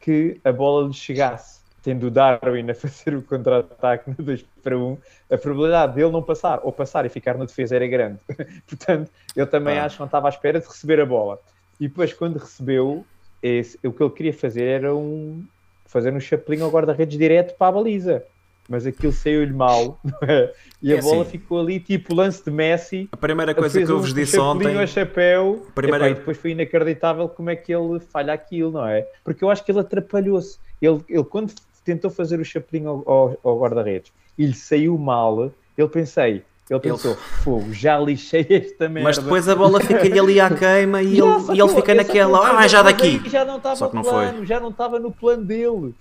[0.00, 1.62] que a bola lhe chegasse.
[1.82, 4.96] Tendo o Darwin a fazer o contra-ataque no 2 para 1,
[5.30, 8.18] a probabilidade dele não passar, ou passar e ficar na defesa era grande.
[8.66, 9.84] Portanto, eu também Ah.
[9.84, 11.38] acho que não estava à espera de receber a bola.
[11.78, 13.04] E depois, quando recebeu,
[13.48, 15.42] esse- o que ele queria fazer era um,
[15.86, 18.24] fazer um chapelinho ao guarda-redes direto para a baliza.
[18.66, 20.50] Mas aquilo saiu-lhe mal, é?
[20.82, 21.32] E a É bola assim.
[21.32, 23.08] ficou ali, tipo lance de Messi.
[23.12, 25.66] A primeira coisa que eu vos um disse ontem, a chapéu.
[25.74, 29.06] Primeira- e depois foi inacreditável como é que ele falha aquilo, não é?
[29.22, 30.58] Porque eu acho que ele atrapalhou-se.
[30.80, 31.52] Ele, ele, quando
[31.84, 36.80] tentou fazer o chapelinho ao, ao- ao guarda-redes e lhe saiu mal, ele pensei, ele
[36.80, 39.08] pensou, fogo, já lixei esta merda.
[39.08, 42.52] mas depois a bola fica-lhe ali à queima e ele, e ele fica naquela, ah,
[42.54, 43.20] mas já daqui.
[43.28, 45.94] Já não estava Só que não plano, já não estava no plano dele.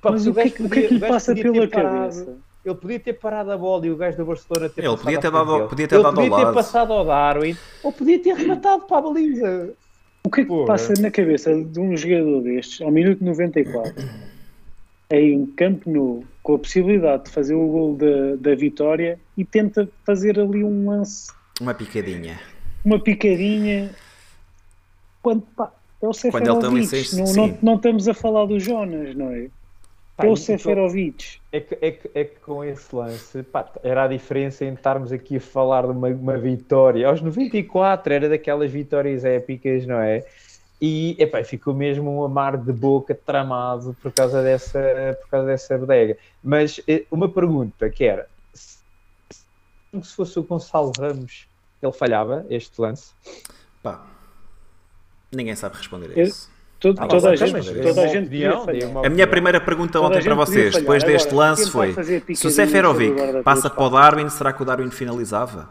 [0.00, 1.08] Pá, Mas porque o que, é gajo que- o que é que podia- lhe o
[1.08, 2.36] passa podia pela ter parado- cabeça?
[2.64, 5.30] Ele podia ter parado a bola e o gajo do Barcelona ter Ele podia ter
[5.30, 6.54] dado- podia ter Ele dado ao podia ter lado.
[6.54, 9.70] passado ao Darwin ou podia ter rematado para a baliza.
[10.26, 10.66] O que é que Porra.
[10.66, 13.92] passa na cabeça de um jogador destes, ao minuto 94,
[15.10, 19.88] em Campo Nou, com a possibilidade de fazer o gol da, da vitória e tenta
[20.04, 22.38] fazer ali um lance, Uma picadinha.
[22.84, 23.90] uma picadinha,
[25.22, 28.44] quando pá, é o Quando ele também Seferovic, se- não, não, não estamos a falar
[28.46, 29.48] do Jonas, não é?
[30.16, 31.38] Pá, É o então- Seferovic.
[31.50, 35.12] É que, é, que, é que com esse lance, pá, era a diferença em estarmos
[35.12, 37.08] aqui a falar de uma, uma vitória.
[37.08, 40.22] Aos 94 era daquelas vitórias épicas, não é?
[40.80, 45.78] E epá, ficou mesmo um amar de boca tramado por causa dessa, por causa dessa
[45.78, 46.16] bodega.
[46.42, 48.78] Mas eh, uma pergunta que era: se,
[50.02, 51.46] se fosse o Gonçalo Ramos,
[51.82, 53.12] ele falhava este lance?
[53.82, 54.04] Pá,
[55.32, 56.52] ninguém sabe responder isso.
[56.80, 58.90] Todo- Ah, toda a gente, toda a uma gente falhar.
[58.90, 61.94] uma A minha primeira pergunta Toda ontem para vocês, depois deste Agora, lance, foi:
[62.34, 65.70] se o Seferovic passa para o Darwin, será que o Darwin finalizava?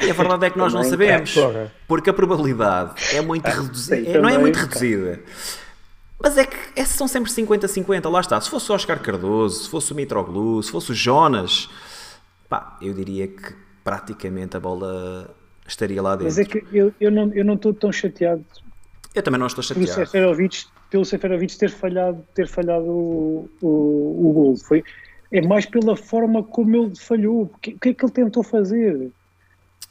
[0.00, 1.72] Bem, a verdade é que nós não sabemos, porra.
[1.88, 4.64] porque a probabilidade é muito reduzida, sim, é- não é muito pá.
[4.64, 5.20] reduzida.
[6.18, 8.40] Mas é que esses são sempre 50-50, lá está.
[8.40, 11.68] Se fosse o Oscar Cardoso, se fosse o Mitroglou, se fosse o Jonas,
[12.48, 13.54] pá, eu diria que
[13.84, 15.34] praticamente a bola
[15.66, 16.24] estaria lá dentro.
[16.24, 18.44] Mas é que eu, eu não eu não estou tão chateado
[19.14, 20.10] Eu também não estou pelo chateado.
[20.10, 24.56] Seferovic, pelo Seferovic ter falhado, ter falhado o, o, o gol.
[24.56, 24.82] Foi,
[25.30, 27.42] é mais pela forma como ele falhou.
[27.42, 29.10] O que, o que é que ele tentou fazer?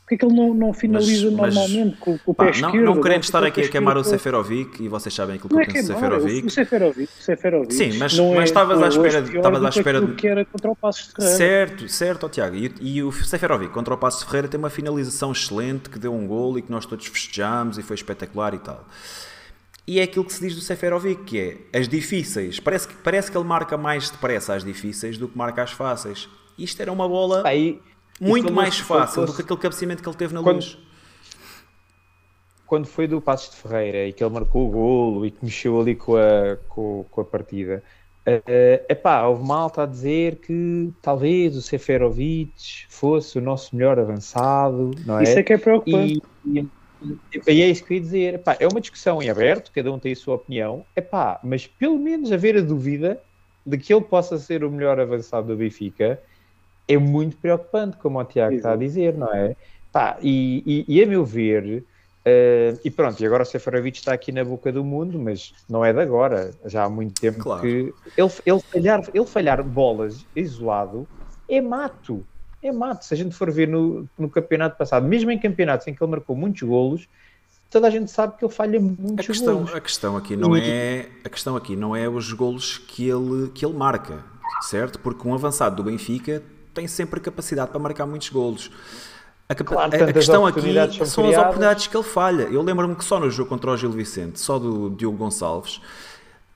[0.05, 2.45] O que é que ele não, não finaliza Mas- mas, normalmente com, com o Pá,
[2.45, 2.85] pé não, esquerdo?
[2.85, 4.03] não querendo Não, estar aqui a queimar o.
[4.03, 6.47] Seferovic, e vocês sabem aquilo que eu é penso do queimar, Seferovic.
[6.47, 9.65] o Seferovic, o Seferovic Sim, mas- não mas é, estavas à é espera- estavas do
[9.65, 11.37] à espera de- que era contra o Passos de Ferreira.
[11.37, 12.55] Certo, certo, ó Tiago.
[12.55, 16.27] E, e o Seferovic contra o Passo Ferreira tem uma finalização excelente que deu um
[16.27, 18.87] gol e que nós todos festejamos e foi espetacular e tal.
[19.87, 21.39] E é aquilo que se diz do Seferovic, que
[21.73, 22.59] é as difíceis.
[22.59, 26.29] Parece que, parece que ele marca mais depressa as difíceis do que marca as fáceis.
[26.59, 27.79] Isto era uma bola e
[28.19, 30.77] muito mais fácil do falou-se- que aquele cabeceamento que ele teve na Quando- luz.
[32.65, 35.79] quando foi do Passos de Ferreira e que ele marcou o golo e que mexeu
[35.79, 37.83] ali com a, com, com a partida,
[38.25, 44.91] é epá, houve malta a dizer que talvez o Seferovic fosse o nosso melhor avançado,
[45.05, 45.23] não é?
[45.23, 46.21] Isso é que é preocupante.
[46.45, 46.69] E, e-
[47.47, 48.33] e é isso que eu ia dizer.
[48.35, 51.99] Epá, é uma discussão em aberto, cada um tem a sua opinião, epá, mas pelo
[51.99, 53.21] menos haver a dúvida
[53.63, 56.19] de que ele possa ser o melhor avançado do Benfica
[56.87, 59.55] é muito preocupante, como o Tiago está a dizer, não é?
[59.91, 61.83] Pá, e, e- e a meu ver,
[62.25, 65.83] eh, e pronto, e agora o Seferovic está aqui na boca do mundo, mas não
[65.85, 67.61] é de agora, já há muito tempo Claro.
[67.61, 71.07] que ele, ele, falhar, ele falhar bolas isolado
[71.49, 72.25] é mato.
[72.61, 73.05] É mato.
[73.05, 76.11] Se a gente for ver no, no campeonato passado, mesmo em campeonatos em que ele
[76.11, 77.07] marcou muitos golos,
[77.69, 79.75] toda a gente sabe que ele falha A muitos questão, golos.
[79.75, 83.63] a questão aqui não é a questão aqui não é os golos que ele que
[83.65, 84.23] ele marca.
[84.61, 84.97] certo?
[84.99, 86.41] Porque um avançado do Benfica
[86.75, 88.69] tem sempre capacidade para marcar muitos golos.
[89.49, 90.59] A, capa- Claro, a- a questão aqui
[90.97, 92.43] são, são as oportunidades que ele falha.
[92.43, 95.79] Eu lembro-me que só no jogo contra o Gil Vicente, só do Diogo Gonçalves,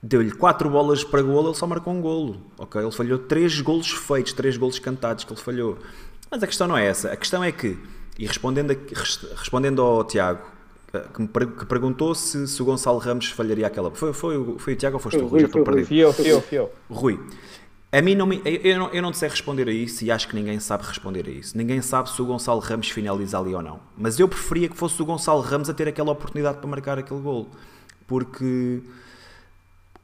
[0.02, 2.40] deu-lhe quatro bolas para golo, ele só marcou um golo.
[2.58, 2.80] ok?
[2.80, 5.78] Ele falhou três golos feitos, três golos cantados que ele falhou.
[6.30, 7.12] Mas a questão não é essa.
[7.12, 7.78] A questão é que,
[8.18, 10.40] e respondendo, a- res- respondendo ao Tiago,
[10.92, 13.90] eh, que, me per- que perguntou se, se o Gonçalo Ramos falharia aquela.
[13.92, 15.40] Foi, foi, o- foi o Tiago ou foste o Rui?
[15.40, 15.74] Já Rui, estou o Rui.
[15.84, 16.12] perdido.
[16.12, 16.68] Fio, fio, fio.
[16.90, 17.20] Rui,
[17.92, 20.34] a mim não me, eu, não, eu não sei responder a isso e acho que
[20.36, 21.58] ninguém sabe responder a isso.
[21.58, 23.80] Ninguém sabe se o Gonçalo Ramos finaliza ali ou não.
[23.96, 27.20] Mas eu preferia que fosse o Gonçalo Ramos a ter aquela oportunidade para marcar aquele
[27.20, 27.50] gol.
[28.06, 28.80] Porque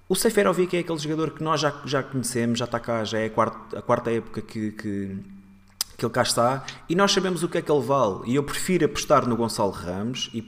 [0.09, 3.27] o Seferovic é aquele jogador que nós já, já conhecemos, já está cá, já é
[3.27, 5.19] a quarta, a quarta época que, que,
[5.97, 8.21] que ele cá está e nós sabemos o que é que ele vale.
[8.27, 10.43] E eu prefiro apostar no Gonçalo Ramos e,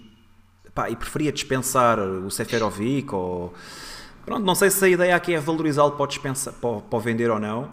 [0.75, 3.55] pá, e preferia dispensar o Seferovic ou.
[4.29, 7.39] Pronto, não sei se a ideia aqui é valorizá-lo para, dispensa, para, para vender ou
[7.39, 7.71] não,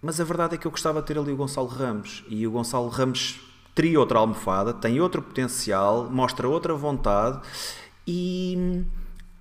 [0.00, 2.50] mas a verdade é que eu gostava de ter ali o Gonçalo Ramos e o
[2.50, 3.40] Gonçalo Ramos
[3.74, 7.40] teria outra almofada, tem outro potencial, mostra outra vontade
[8.06, 8.84] e,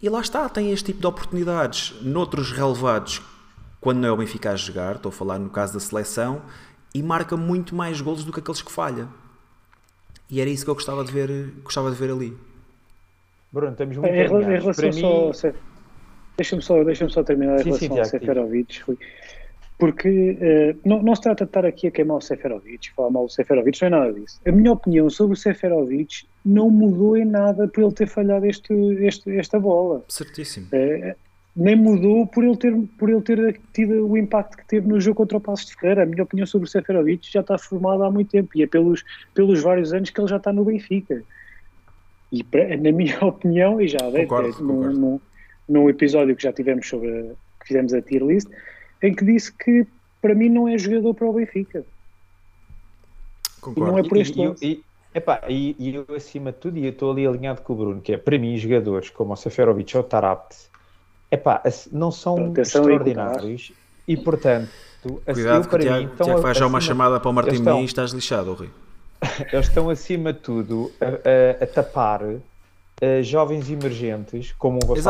[0.01, 3.21] e lá está, tem este tipo de oportunidades noutros relevados
[3.79, 6.41] quando não é o Benfica a jogar, estou a falar no caso da seleção,
[6.93, 9.07] e marca muito mais golos do que aqueles que falha.
[10.29, 12.37] E era isso que eu gostava de ver, gostava de ver ali.
[13.51, 15.33] Bruno, estamos muito Em, rela- em relação Para só ao mim,
[16.41, 18.97] Deixa-me só, deixa só terminar em Sim, sim, relação ao Seferovic, Rui.
[19.77, 23.25] Porque eh, não, não se trata de estar aqui a queimar o Seferovic, falar mal
[23.25, 24.39] do Seferovic, não é nada disso.
[24.47, 28.73] A minha opinião sobre o Seferovic não mudou em nada por ele ter falhado este,
[29.06, 30.04] este, esta bola.
[30.08, 30.67] Certíssimo.
[30.71, 31.15] Eh,
[31.56, 35.17] nem mudou por ele, ter, por ele ter tido o impacto que teve no jogo
[35.17, 36.04] contra o Passos de Ferreira.
[36.04, 39.04] A minha opinião sobre o Seferovic já está formada há muito tempo e é pelos,
[39.34, 41.23] pelos vários anos que ele já está no Benfica.
[42.32, 44.99] E pra- na minha opinião, e já Concordo, até num, concordo.
[44.99, 45.19] num,
[45.67, 47.21] num episódio que já tivemos sobre a,
[47.62, 48.47] que fizemos a tier list,
[49.02, 49.86] em que disse que
[50.21, 51.84] para mim não é jogador para o Benfica.
[53.60, 53.91] Concordo.
[53.91, 54.58] não é por E- este e, lado.
[54.62, 57.76] e, epá, e, e eu, acima de tudo, e eu estou ali alinhado com o
[57.76, 60.56] Bruno, que é, para mim, jogadores como o Seferovic ou o Tarapt,
[61.30, 63.71] epá, não são Atenção extraordinários
[64.08, 64.69] e, portanto,
[65.26, 67.82] Cuidado eu, para mim, Tiago, estão Tiago faz já uma chamada para o Martim estão-
[67.82, 68.69] e estás lixado, Rui.
[69.54, 72.21] eles estão, acima de tudo, a, a- a tapar
[73.01, 75.03] eh, jovens emergentes, como um Ramos,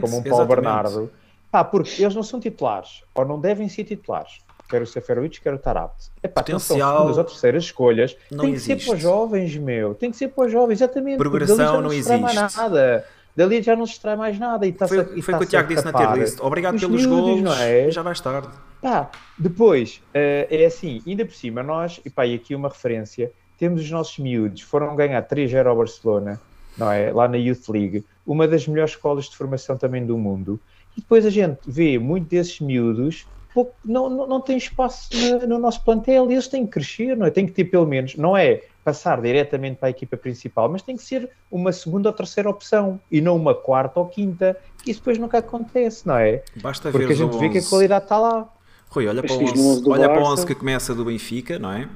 [0.00, 0.48] como um Paulo exatamente.
[0.48, 1.10] Bernardo,
[1.50, 4.38] pá, porque eles não são titulares, ou não devem ser titulares.
[4.68, 6.10] Quer o Seferovic, quer o Tarapt.
[6.22, 8.16] Epá, então são Potencial segundas ou terceiras escolhas.
[8.30, 8.88] não Tem que ser existe.
[8.88, 9.94] para os jovens, meu.
[9.94, 11.18] Tem que ser para os jovens, exatamente.
[11.18, 12.56] Progressão não se extrai mais existe.
[12.56, 13.04] nada.
[13.36, 14.64] Dali já não se extrai mais nada.
[14.64, 16.40] E está Foi, foi o que o Tiago disse na tier list.
[16.40, 17.90] Obrigado pelos gols, não é?
[17.90, 18.48] já vais tarde.
[18.80, 23.30] Pá, depois, eh, é assim, ainda por cima, nós, e pá, e aqui uma referência,
[23.58, 26.40] temos os nossos miúdos, foram ganhar 3-0 ao Barcelona,
[26.76, 27.12] não é?
[27.12, 30.60] Lá na Youth League, uma das melhores escolas de formação também do mundo,
[30.96, 35.46] e depois a gente vê muito desses miúdos, pouco, não, não, não tem espaço na-
[35.46, 37.30] no nosso plantel, e eles têm que crescer, não é?
[37.30, 40.96] Tem que ter pelo menos, não é passar diretamente para a equipa principal, mas tem
[40.96, 45.00] que ser uma segunda ou terceira opção, e não uma quarta ou quinta, que isso
[45.00, 46.42] depois nunca acontece, não é?
[46.56, 47.70] Basta Porque ver a gente vê que a 11.
[47.70, 48.48] qualidade está lá.
[48.90, 50.32] Rui, olha para no 11, 11 olha para o Barça.
[50.32, 51.88] 11 que começa do Benfica, não é?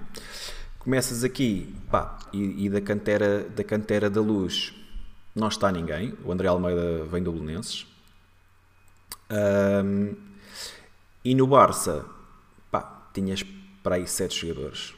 [0.89, 4.73] Começas aqui, pá, e, e da, cantera, da cantera da luz
[5.35, 6.15] não está ninguém.
[6.25, 7.87] O André Almeida vem do Belenenses.
[9.29, 10.15] Ahm,
[11.23, 12.07] e no Barça,
[12.71, 13.45] pá, tinhas
[13.83, 14.95] para aí sete jogadores.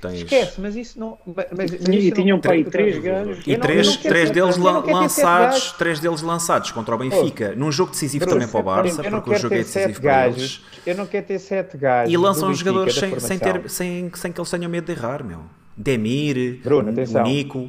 [0.00, 0.20] Tens...
[0.20, 1.18] Esquece, mas isso não.
[1.26, 3.38] Mas, mas E isso tinham para aí três gajos.
[3.46, 8.46] E três, três deles lançados, três deles lançados contra o Benfica, num jogo decisivo também
[8.46, 10.60] para o Barça, eu não porque o quero jogo é ter decisivo sete para eles.
[10.86, 12.12] Eu não quero ter sete gajos.
[12.12, 15.24] E lançam os jogadores sem, sem, ter, sem, sem que eles tenham medo de errar,
[15.24, 15.40] meu.
[15.76, 16.92] Demir, Bruno.
[17.24, 17.68] Nico,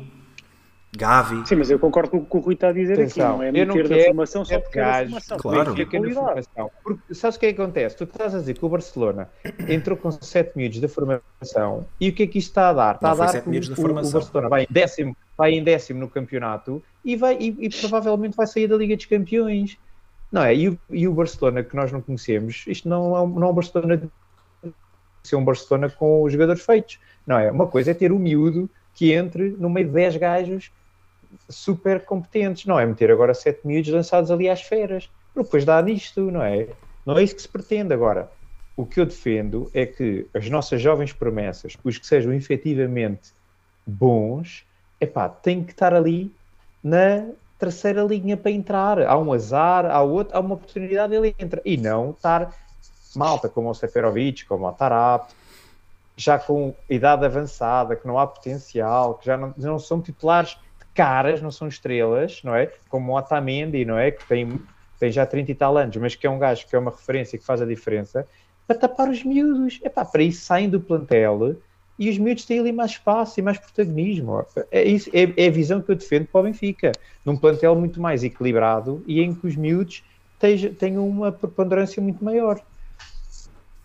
[0.98, 1.48] Gavi.
[1.48, 3.44] Sim, mas eu concordo com o que o Rui está a dizer Atenção, aqui, não
[3.44, 5.38] é eu não meter da formação só porque é gajos formação.
[5.38, 5.76] Claro.
[5.76, 6.16] Que qualidade.
[6.16, 6.72] formação.
[6.84, 7.96] Porque, sabes o que é que acontece?
[7.96, 9.30] Tu estás a dizer que o Barcelona
[9.68, 12.96] entrou com sete miúdos da formação e o que é que isto está a dar?
[12.96, 13.94] Está Não a dar que da o, o.
[13.94, 18.48] Barcelona vai em, décimo, vai em décimo no campeonato e, vai, e, e provavelmente vai
[18.48, 19.78] sair da Liga dos Campeões.
[20.32, 20.56] Não é?
[20.56, 23.52] E o, e o Barcelona que nós não conhecemos, isto não é um, não é
[23.52, 24.10] um Barcelona de
[25.24, 27.00] ser um Barcelona com os jogadores feitos.
[27.28, 27.52] Não é?
[27.52, 30.72] Uma coisa é ter um miúdo que entre no meio de 10 gajos
[31.50, 36.32] super competentes, não é meter agora sete miúdos lançados ali às feras, depois dá nisto,
[36.32, 36.68] não é?
[37.06, 38.30] Não é isso que se pretende agora.
[38.76, 43.34] O que eu defendo é que as nossas jovens promessas, os que sejam efetivamente
[43.86, 44.66] bons,
[45.00, 46.34] epá, têm que estar ali
[46.84, 47.28] na
[47.58, 49.02] terceira linha para entrar.
[49.02, 51.62] Há um azar, há outro, há uma oportunidade, ele entra.
[51.66, 52.54] E não estar
[53.16, 55.30] malta como o Seferovic, como o Tarap,
[56.16, 60.58] já com idade avançada, que não há potencial, que já não, não são titulares
[61.00, 62.70] caras, não são estrelas, não é?
[62.90, 64.12] Como o Otamendi, não é?
[64.12, 64.60] Que tem,
[65.00, 67.40] tem já 30 e tal anos, mas que é um gajo que é uma referência
[67.40, 68.28] que faz a diferença.
[68.68, 69.80] para tapar os miúdos.
[69.82, 71.56] Epá, para isso saem do plantel
[71.98, 74.46] e os miúdos têm ali mais espaço e mais protagonismo.
[74.70, 76.92] É, isso, é, é a visão que eu defendo para o Benfica.
[77.24, 80.04] Num plantel muito mais equilibrado e em que os miúdos
[80.78, 82.62] tenham, uma preponderância muito maior.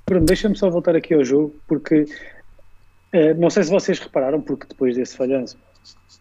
[0.05, 2.07] Bruno, deixa-me só voltar aqui ao jogo, porque
[3.12, 5.57] eh, não sei se vocês repararam, porque depois desse falhanço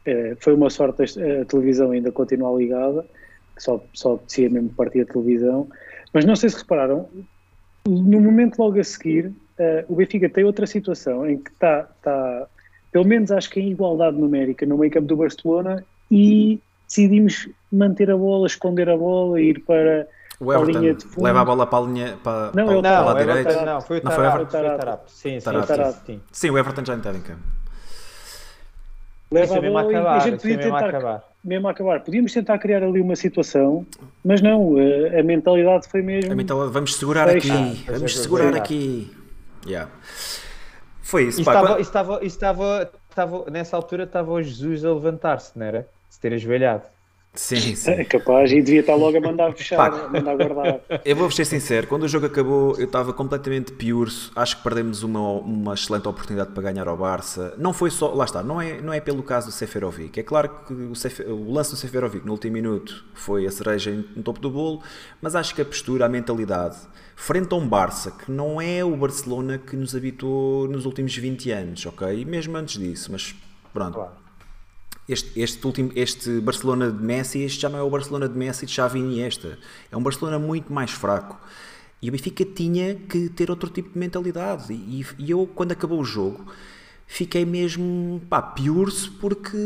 [0.05, 3.03] eh, foi uma sorte a, a televisão ainda continuar ligada,
[3.55, 5.67] que só, só apetecia mesmo partir a televisão,
[6.13, 7.07] mas não sei se repararam,
[7.87, 12.47] no momento logo a seguir, uh, o Benfica tem outra situação em que está, tá,
[12.91, 18.09] pelo menos acho que em igualdade numérica no meio campo do Barcelona e decidimos manter
[18.09, 20.07] a bola, esconder a bola, ir para
[20.39, 21.25] O a linha Everton de fundo.
[21.25, 23.17] leva a bola para a linha para, Não, para, é o para o Não, lado
[23.17, 23.65] o Everton- direito.
[23.65, 25.01] não, foi o Não foi Tarap.
[25.09, 26.19] Sim, sim, Tarap.
[26.31, 27.41] sim, o Everton já estava em campo.
[29.33, 30.19] Leva a é mesmo a bola e a acabar.
[30.21, 31.23] gente é podia mesmo a tentar acabar.
[31.43, 31.99] mesmo a acabar.
[32.01, 33.85] Podíamos tentar criar ali uma situação,
[34.23, 36.31] mas não, eh, a mentalidade foi mesmo.
[36.31, 39.11] A mentalidade, vamos segurar aqui, Ah, vamos é, segurar aqui.
[39.65, 39.89] Yeah.
[41.01, 41.41] Foi isso.
[41.41, 45.87] Estava, estava, estava, estava- nessa altura estava o Jesus a levantar-se, não era?
[46.09, 46.83] Se ter ajoelhado.
[47.35, 47.99] Sim, sim.
[47.99, 49.87] É capaz e devia estar logo a mandar fechar, Pá.
[50.05, 50.81] a mandar guardar.
[51.03, 55.01] Eu vou ser sincero, quando o jogo acabou eu estava completamente piurso, acho que perdemos
[55.01, 57.55] uma, uma excelente oportunidade para ganhar ao Barça.
[57.57, 60.19] Não foi só, lá está, não é, não é pelo caso do Seferovic.
[60.19, 63.91] É claro que o, Sefer- o lance do Seferovic no último minuto foi a cereja
[64.15, 64.83] no topo do bolo,
[65.19, 66.77] mas acho que a postura, a mentalidade,
[67.15, 71.49] frente a um Barça que não é o Barcelona que nos habituou nos últimos 20
[71.49, 72.19] anos, ok?
[72.21, 73.33] E mesmo antes disso, mas
[73.73, 73.93] pronto.
[73.95, 74.22] Claro.
[75.07, 78.65] Este, este, último, este Barcelona de Messi, este já não é o Barcelona de Messi
[78.65, 79.57] de Xavi Iniesta.
[79.91, 81.39] É um Barcelona muito mais fraco.
[82.01, 84.73] E o Benfica tinha que ter outro tipo de mentalidade.
[84.73, 86.45] E, e eu, quando acabou o jogo,
[87.07, 89.57] fiquei mesmo pá, piurso porque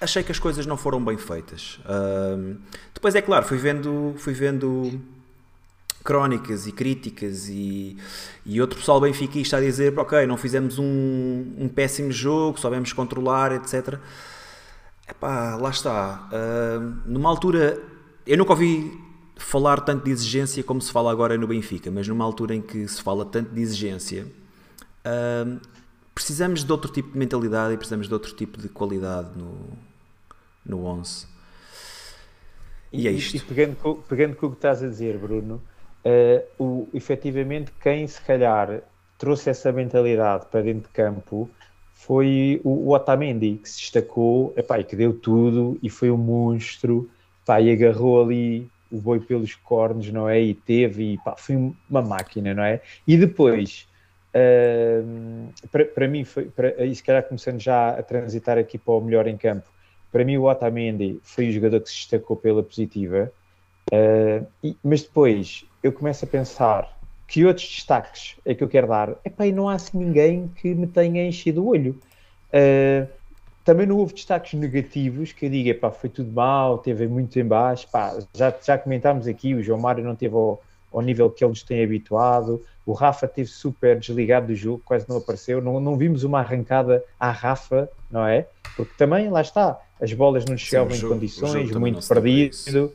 [0.00, 1.78] achei que as coisas não foram bem feitas.
[1.84, 2.56] Ahm,
[2.94, 5.00] depois, é claro, fui vendo, fui vendo
[6.02, 7.96] crónicas e críticas e,
[8.44, 13.52] e outro pessoal benfiquista a dizer ok, não fizemos um, um péssimo jogo, soubemos controlar,
[13.52, 13.98] etc.
[15.08, 16.28] Epá, lá está.
[16.32, 17.80] Ah, numa altura,
[18.26, 18.98] eu nunca ouvi
[19.36, 22.86] falar tanto de exigência como se fala agora no Benfica, mas numa altura em que
[22.86, 24.26] se fala tanto de exigência,
[25.04, 25.58] ah,
[26.14, 29.68] precisamos de outro tipo de mentalidade e precisamos de outro tipo de qualidade no,
[30.64, 31.26] no 11.
[32.92, 33.36] E é isto.
[33.36, 33.76] E pegando,
[34.08, 35.62] pegando com o que estás a dizer, Bruno,
[36.04, 38.82] eh, o, efetivamente quem se calhar
[39.18, 41.54] trouxe essa mentalidade para dentro de campo
[41.92, 46.16] foi o, o Otamendi, que se destacou epá, e que deu tudo e foi um
[46.16, 47.10] monstro
[47.44, 50.40] pá, e agarrou ali o boi pelos cornos, não é?
[50.40, 52.82] E teve, e pá, foi uma máquina, não é?
[53.06, 53.88] E depois,
[54.32, 55.52] ehm,
[55.94, 59.26] para, mim, foi, para, e se calhar começando já a transitar aqui para o melhor
[59.26, 59.70] em campo,
[60.10, 63.32] para mim o Otamendi foi o jogador que se destacou pela positiva,
[63.92, 68.88] Uh, e- mas depois eu começo a pensar que outros destaques é que eu quero
[68.88, 69.16] dar.
[69.24, 71.98] Epá, e não há assim ninguém que me tenha enchido o olho.
[72.48, 73.06] Uh,
[73.64, 77.44] também não houve destaques negativos que eu diga, epá, foi tudo mal, teve muito em
[77.44, 77.86] baixo.
[77.90, 80.60] Pá, já, já comentámos aqui, o João Mário não teve ao,
[80.92, 82.60] ao nível que ele nos tem habituado.
[82.84, 85.62] O Rafa teve super desligado do jogo, quase não apareceu.
[85.62, 88.48] Não, não vimos uma arrancada à Rafa, não é?
[88.76, 92.92] Porque também, lá está, as bolas não chegavam o em jogo- condições, muito perdido.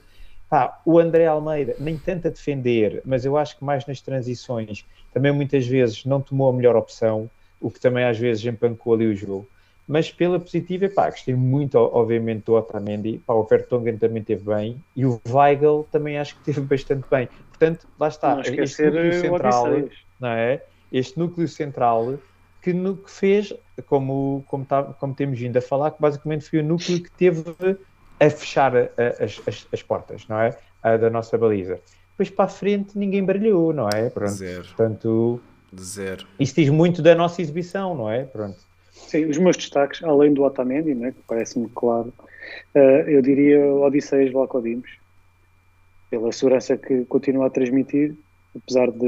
[0.50, 4.86] Pá, o André Almeida, nem tanto a defender, mas eu acho que mais nas transições,
[5.12, 9.08] também muitas vezes não tomou a melhor opção, o que também às vezes empancou ali
[9.08, 9.50] o jogo.
[9.88, 13.20] Mas pela positiva, pá, gostei muito, obviamente, do Otamendi.
[13.20, 17.28] Pá, o Vertonghen também teve bem e o Weigl também acho que teve bastante bem.
[17.52, 20.64] Portanto, lá está, não este núcleo central, não é?
[20.92, 22.20] Este núcleo central
[22.62, 23.54] que, no, que fez,
[23.86, 27.44] como, como, tá- como temos vindo a falar, que basicamente foi o núcleo que teve
[28.20, 28.90] a fechar a-
[29.20, 30.58] as, as, as portas, não é?
[30.82, 31.80] A da nossa baliza.
[32.12, 34.10] Depois para a frente ninguém brilhou, não é?
[34.10, 34.32] Pronto.
[34.32, 34.64] Zero.
[34.64, 35.42] Portanto,
[35.78, 36.26] zero.
[36.40, 38.24] isso diz muito da nossa exibição, não é?
[38.26, 38.58] Pronto.
[38.92, 42.14] Sim, os meus destaques, além do Otamendi, né, que parece-me claro,
[42.74, 44.90] eh, eu diria Odisseias Valcodimos,
[46.10, 48.16] pela segurança que continua a transmitir,
[48.56, 49.06] apesar de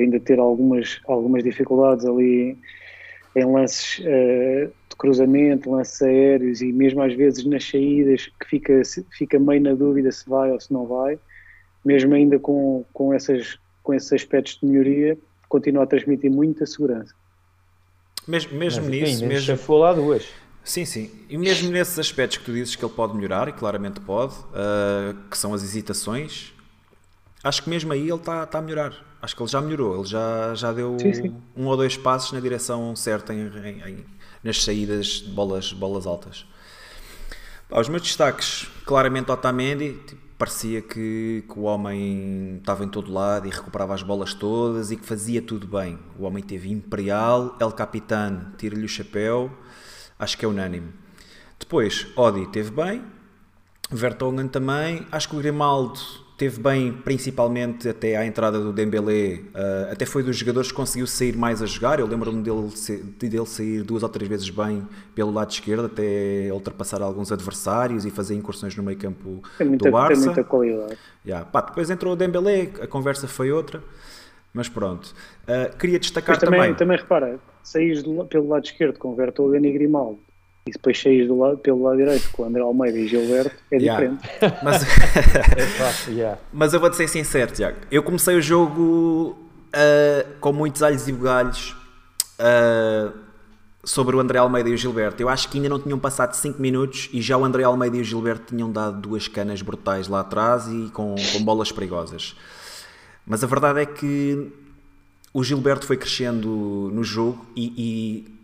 [0.00, 2.58] ainda ter algumas, algumas dificuldades ali
[3.34, 8.82] em lances de cruzamento, lances aéreos e mesmo às vezes nas saídas que fica,
[9.16, 11.18] fica meio na dúvida se vai ou se não vai,
[11.82, 17.14] mesmo ainda com, com, essas, com esses aspectos de melhoria, continua a transmitir muita segurança.
[18.28, 20.28] Mesmo, mesmo Mas nisso, ainda mesmo, chafou lá duas.
[20.62, 21.10] Sim, sim.
[21.30, 25.14] E mesmo nesses aspectos que tu dizes que ele pode melhorar, e claramente pode, ah,
[25.30, 26.52] que são as hesitações,
[27.42, 28.94] acho que mesmo aí ele está tá a melhorar.
[29.22, 31.34] Acho que ele já melhorou, ele já, já deu Sim, sim.
[31.56, 34.04] um ou dois passos na direção certa em- em- em-
[34.42, 36.46] nas saídas de bolas, bolas altas.
[37.68, 43.12] Pá, os meus destaques, claramente Otamendi, tipo, parecia que, que o homem estava em todo
[43.12, 45.98] lado e recuperava as bolas todas e que fazia tudo bem.
[46.18, 49.50] O homem teve imperial, El Capitán, tira-lhe o chapéu,
[50.18, 50.92] acho que é unânime.
[51.58, 53.04] Depois, Odi teve bem,
[53.90, 56.00] Vertonghen também, acho que o Grimaldo
[56.40, 61.06] teve bem, principalmente até à entrada do Dembélé, uh, até foi dos jogadores que conseguiu
[61.06, 62.00] sair mais a jogar.
[62.00, 62.70] Eu lembro-me dele,
[63.18, 68.10] dele sair duas ou três vezes bem pelo lado esquerdo, até ultrapassar alguns adversários e
[68.10, 70.14] fazer incursões no meio campo Tem muita, do Barça.
[70.14, 70.96] tem muita qualidade.
[71.26, 71.44] Yeah.
[71.44, 73.82] Pá, depois entrou o Dembélé, a conversa foi outra,
[74.54, 75.14] mas pronto.
[75.42, 76.74] Uh, queria destacar Mas também, também.
[76.74, 80.29] também repara, saís pelo lado esquerdo com Vertonghen e Grimaldo
[80.66, 84.06] e depois saís do lado, pelo lado direito com André Almeida e Gilberto, é Yeah.
[84.06, 84.28] diferente.
[84.62, 84.82] Mas,
[86.08, 87.78] É mas eu vou-te ser sincero, Tiago.
[87.90, 89.36] Eu comecei o jogo
[89.68, 91.74] uh, com muitos alhos e bugalhos
[92.38, 93.12] uh,
[93.82, 95.22] sobre o André Almeida e o Gilberto.
[95.22, 98.00] Eu acho que ainda não tinham passado 5 minutos e já o André Almeida e
[98.00, 102.36] o Gilberto tinham dado duas canas brutais lá atrás e com, com bolas perigosas.
[103.26, 104.52] Mas a verdade é que
[105.32, 108.39] o Gilberto foi crescendo no jogo e, e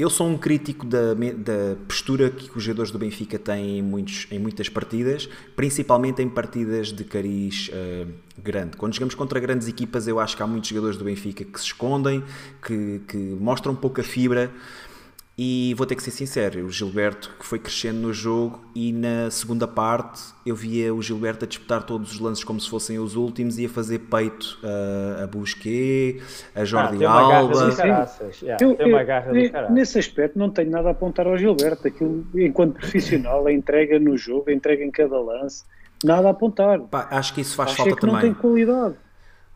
[0.00, 4.26] eu sou um crítico da, da postura que os jogadores do Benfica têm em, muitos,
[4.30, 8.06] em muitas partidas, principalmente em partidas de cariz eh,
[8.42, 8.78] grande.
[8.78, 11.66] Quando jogamos contra grandes equipas, eu acho que há muitos jogadores do Benfica que se
[11.66, 12.24] escondem,
[12.64, 14.50] que, que mostram pouca fibra.
[15.42, 19.30] E vou ter que ser sincero, o Gilberto que foi crescendo no jogo e na
[19.30, 23.16] segunda parte eu via o Gilberto a disputar todos os lances como se fossem os
[23.16, 27.54] últimos e a fazer peito a, a Busquets, a Ah, Jordi garra Alba.
[28.42, 31.88] yeah, Eu- tem uma eu- nesse aspecto não tenho nada a apontar ao Gilberto.
[31.88, 35.64] Aquilo, enquanto profissional, a entrega no jogo, a entrega em cada lance,
[36.04, 36.80] nada a apontar.
[36.80, 38.34] Pá, acho que isso faz Acho é falta que não também.
[38.34, 38.94] tem qualidade.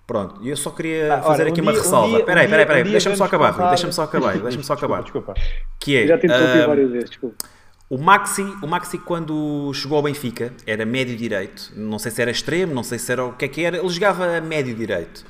[0.06, 2.22] Pronto, e eu só queria Ah, fazer olha, aqui um uma dia- ressalva.
[2.24, 5.02] Peraí, um peraí, dia deixa-me só acabar, Rui, deixa-me só acabar, deixa-me só acabar.
[5.02, 5.34] Desculpa,
[5.80, 7.36] Que é, Já te interrompi ah, várias vezes, desculpa.
[7.88, 11.70] O Maxi, o Maxi, quando chegou ao Benfica, era médio direito.
[11.76, 13.76] Não sei se era extremo, não sei se era o que é que era.
[13.78, 15.24] Ele jogava a médio direito.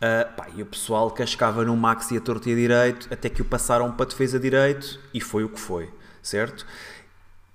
[0.00, 3.40] Ah, pá, e o pessoal cascava no Maxi a torto e a direito, até que
[3.42, 5.88] o passaram para a defesa direito e foi o que foi,
[6.22, 6.66] certo?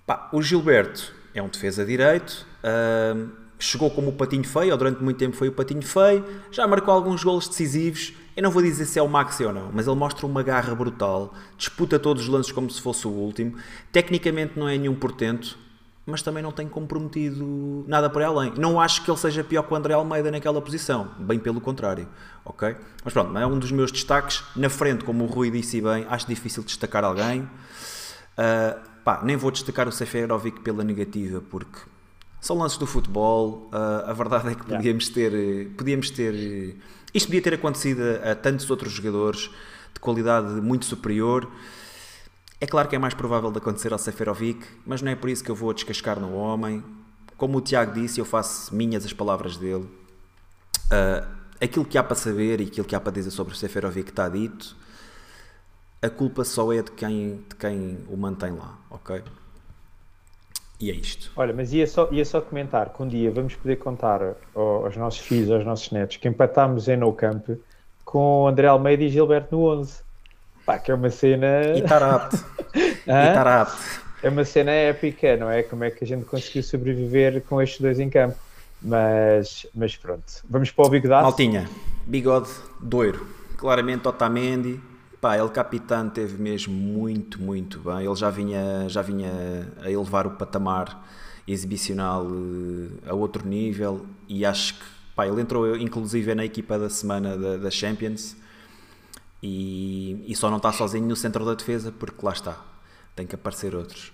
[0.06, 2.46] Pá, o Gilberto é um defesa direito.
[2.64, 3.16] ah,
[3.64, 6.26] chegou como o patinho feio, ou durante muito tempo foi o patinho feio.
[6.52, 8.14] Já marcou alguns golos decisivos.
[8.36, 10.74] Eu não vou dizer se é o Maxi ou não, mas ele mostra uma garra
[10.76, 13.56] brutal, disputa todos os lances como se fosse o último.
[13.92, 15.58] Tecnicamente não é nenhum portento,
[16.06, 18.54] mas também não tem comprometido nada por aí além.
[18.58, 22.08] Não acho que ele seja pior que o André Almeida naquela posição, bem pelo contrário,
[22.44, 22.76] ok?
[23.04, 24.44] Mas pronto, é um dos meus destaques.
[24.56, 27.42] Na frente, como o Rui disse bem, acho difícil destacar alguém.
[27.42, 31.93] Uh, pá, nem vou destacar o Seferovic pela negativa, porque
[32.44, 33.70] são lances do futebol.
[33.72, 36.76] uh, a verdade é que podíamos ter, podíamos ter.
[37.14, 39.50] Isto podia ter acontecido a, a tantos outros jogadores
[39.94, 41.50] de qualidade muito superior.
[42.60, 45.42] É claro que é mais provável de acontecer ao Seferovic, mas não é por isso
[45.42, 46.84] que eu vou descascar no homem.
[47.38, 49.90] Como o Tiago disse, eu faço minhas as palavras dele.
[50.92, 51.26] Uh,
[51.62, 54.28] aquilo que há para saber e aquilo que há para dizer sobre o Seferovic está
[54.28, 54.76] dito.
[56.02, 59.24] A culpa só é de quem, de quem o mantém lá, ok?
[60.84, 61.32] E é isto.
[61.38, 64.22] Olha, mas ia só, ia só comentar que um dia vamos poder contar
[64.54, 67.48] ao- aos nossos filhos, aos nossos netos, que empatámos em No Camp
[68.04, 70.02] com André Almeida e Gilberto no 11.
[70.66, 71.62] Pá, que é uma cena.
[71.76, 72.38] E estar apto.
[72.76, 73.78] E estar apto.
[74.22, 75.64] É uma cena épica, não é?
[75.64, 78.36] Como é que a gente conseguiu sobreviver com estes dois em campo.
[78.82, 81.24] Mas, mas pronto, vamos para o Big Daço.
[81.24, 81.70] Maltinha,
[82.06, 82.50] bigode
[82.82, 83.26] doiro.
[83.58, 84.80] Claramente Otamendi.
[85.24, 88.06] Pá, ele capitão teve mesmo muito, muito bem.
[88.06, 89.32] Ele já vinha, já vinha
[89.82, 91.02] a elevar o patamar
[91.48, 94.84] exibicional eh, a outro nível e acho que
[95.16, 98.36] pá, ele entrou inclusive na equipa da semana da, da Champions
[99.42, 102.62] e, e só não está sozinho no centro da defesa porque lá está,
[103.16, 104.12] tem que aparecer outros.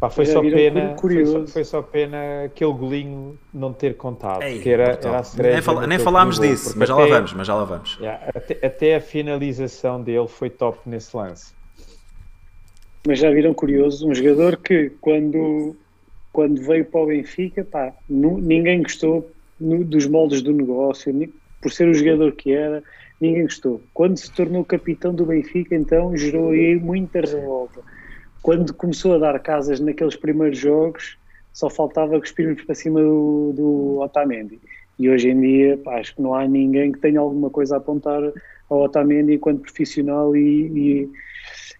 [0.00, 1.46] Pá, foi, só pena, como foi, curioso.
[1.46, 4.44] só, foi só pena aquele golinho não ter contado.
[4.44, 7.46] Ei, que era, era nem, fala- nem falámos bolo, disso, mas já lá vamos, mas
[7.46, 7.98] já lá vamos.
[8.00, 11.52] Yeah, até, até a finalização dele foi top nesse lance.
[13.06, 15.76] Mas já viram curioso, um jogador que quando,
[16.32, 21.12] quando veio para o Benfica, pá, nu- ninguém gostou dos moldes do negócio,
[21.60, 22.84] por ser o jogador que era,
[23.20, 23.84] ninguém gostou.
[23.92, 27.82] Quando se tornou capitão do Benfica, então gerou aí muita revolta.
[28.48, 31.18] Quando começou a dar casas naqueles primeiros jogos,
[31.52, 34.58] só faltava cuspirmos para cima do, do Otamendi.
[34.98, 37.76] E hoje em dia, pá, acho que não há ninguém que tenha alguma coisa a
[37.76, 38.22] apontar
[38.70, 41.10] ao Otamendi enquanto profissional e, e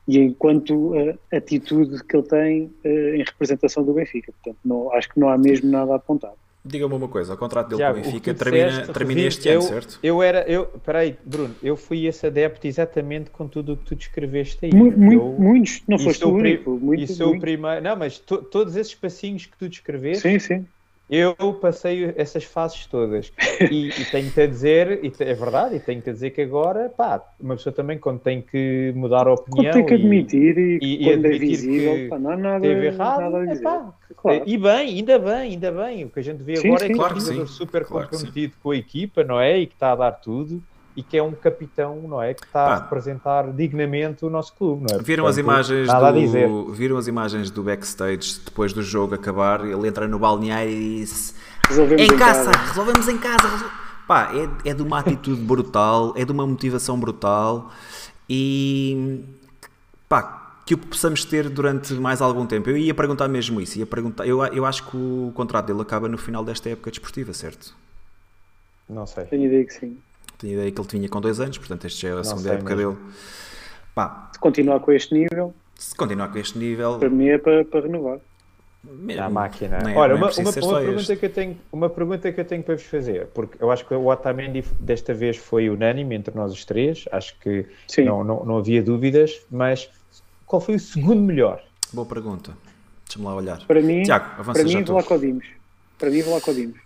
[0.06, 4.30] e enquanto uh, atitude que ele tem uh, em representação do Benfica.
[4.32, 6.34] Portanto, não, acho que não há mesmo nada a apontar.
[6.68, 9.52] Diga-me uma coisa, o contrato dele Tiago, com o Benfica termina, disseste, termina este eu,
[9.60, 9.98] ano, certo?
[10.02, 13.96] Eu era, eu, peraí, Bruno, eu fui esse adepto exatamente com tudo o que tu
[13.96, 14.74] descreveste aí.
[14.74, 16.70] Mu- mu- Eu- muitos, não foste sou o único.
[16.72, 17.40] Muito, e sou o muito.
[17.40, 17.82] primeiro.
[17.82, 20.66] Não, mas to- todos esses passinhos que tu descreveste, Sim, sim.
[21.08, 23.32] Eu passei essas fases todas.
[23.70, 26.88] E, e tenho-te a dizer, e te- é verdade, e tenho-te a dizer que agora,
[26.90, 29.72] pá, uma pessoa também, quando tem que mudar a Quando opinião.
[29.72, 32.36] tem que e- admitir e, e- e quando é admitir visível, que pá, não há
[32.36, 33.60] nada, teve errado, nada a dizer.
[33.60, 34.42] epá, Claro.
[34.46, 36.04] E bem, ainda bem, ainda bem.
[36.04, 36.86] O que a gente vê Sim, agora sim.
[36.86, 39.58] é que Claro é um jogador super Claro comprometido com a equipa, não é?
[39.58, 40.62] E que está a dar tudo
[40.98, 42.34] e que é um capitão, não é?
[42.34, 42.74] Que está Pá.
[42.74, 45.02] a representar dignamente o nosso clube, não é?
[45.02, 46.48] Viram as Portanto, imagens nada a dizer.
[46.48, 50.96] do viram as imagens do backstage depois do jogo acabar, ele entra no balneário e
[50.96, 51.34] disse
[51.68, 53.46] Resolvemos em em casa, casa." resolvemos em casa.
[53.48, 53.70] resol-"
[54.08, 54.32] Pá,
[54.64, 57.70] é, é de uma atitude brutal, é de uma motivação brutal
[58.28, 59.22] e
[60.08, 62.68] pá, que o possamos ter durante mais algum tempo.
[62.70, 66.08] Eu ia perguntar mesmo isso, ia perguntar, eu, eu acho que o contrato dele acaba
[66.08, 67.72] no final desta época desportiva, certo?
[68.88, 69.24] Não sei.
[69.26, 69.96] Tenho ideia que sim.
[70.38, 72.52] Tinha ideia que ele tinha com dois anos, portanto este já é a segunda sei
[72.52, 72.92] época mesmo.
[72.94, 73.04] dele.
[73.94, 77.64] Pá, Se continuar com este nível, se continuar com este nível, para mim é para,
[77.64, 78.18] para renovar.
[78.84, 79.76] mesmo, A máquina.
[79.78, 81.16] é- Olha, nem é uma, uma, uma pergunta este.
[81.16, 83.92] que eu tenho, uma pergunta que eu tenho para vos fazer, porque eu acho que
[83.94, 88.04] o Otamendi desta vez foi unânime entre nós os três, acho que Sim.
[88.04, 89.90] não, não, não havia dúvidas, mas
[90.46, 91.60] qual foi o segundo melhor?
[91.92, 92.52] Boa pergunta.
[93.06, 93.66] Deixa-me lá olhar.
[93.66, 94.84] Para mim, Tiago, avança para já mim.
[94.84, 95.46] Vlaco Dimos.
[95.98, 96.78] Para mim, Vlaco Dimos.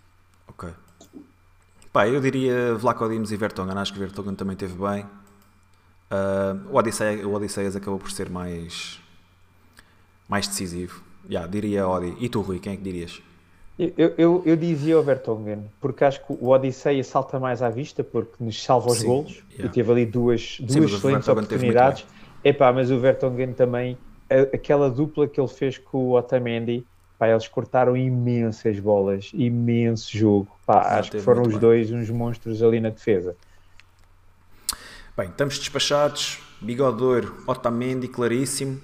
[1.92, 3.76] Pá, eu diria Vlaco Dimos e Vertonghen.
[3.78, 5.06] Acho que Vertonghen também teve bem.
[6.10, 9.00] Ah, o, Odisseias, o Odisseias acabou por ser mais,
[10.28, 11.02] mais decisivo.
[11.28, 12.16] Já, diria Odi.
[12.20, 13.22] E tu, Rui, quem é que dirias?
[13.78, 18.04] Eu, eu, eu dizia o Vertonghen, porque acho que o Odisseia salta mais à vista,
[18.04, 19.64] porque nos salva os Sim, golos yeah.
[19.64, 22.06] e teve ali duas, duas o excelentes oportunidades.
[22.44, 23.98] Epá, mas o Vertonghen também,
[24.30, 26.86] a- aquela dupla que ele fez com o Otamendi,
[27.22, 30.48] pá, eles cortaram imensas bolas, imenso jogo.
[30.66, 31.58] Pá, acho que teve foram os bem.
[31.60, 33.36] dois uns monstros ali na defesa.
[35.16, 36.40] Bem, estamos despachados.
[36.60, 38.80] Bigodoiro, Otamendi, claríssimo.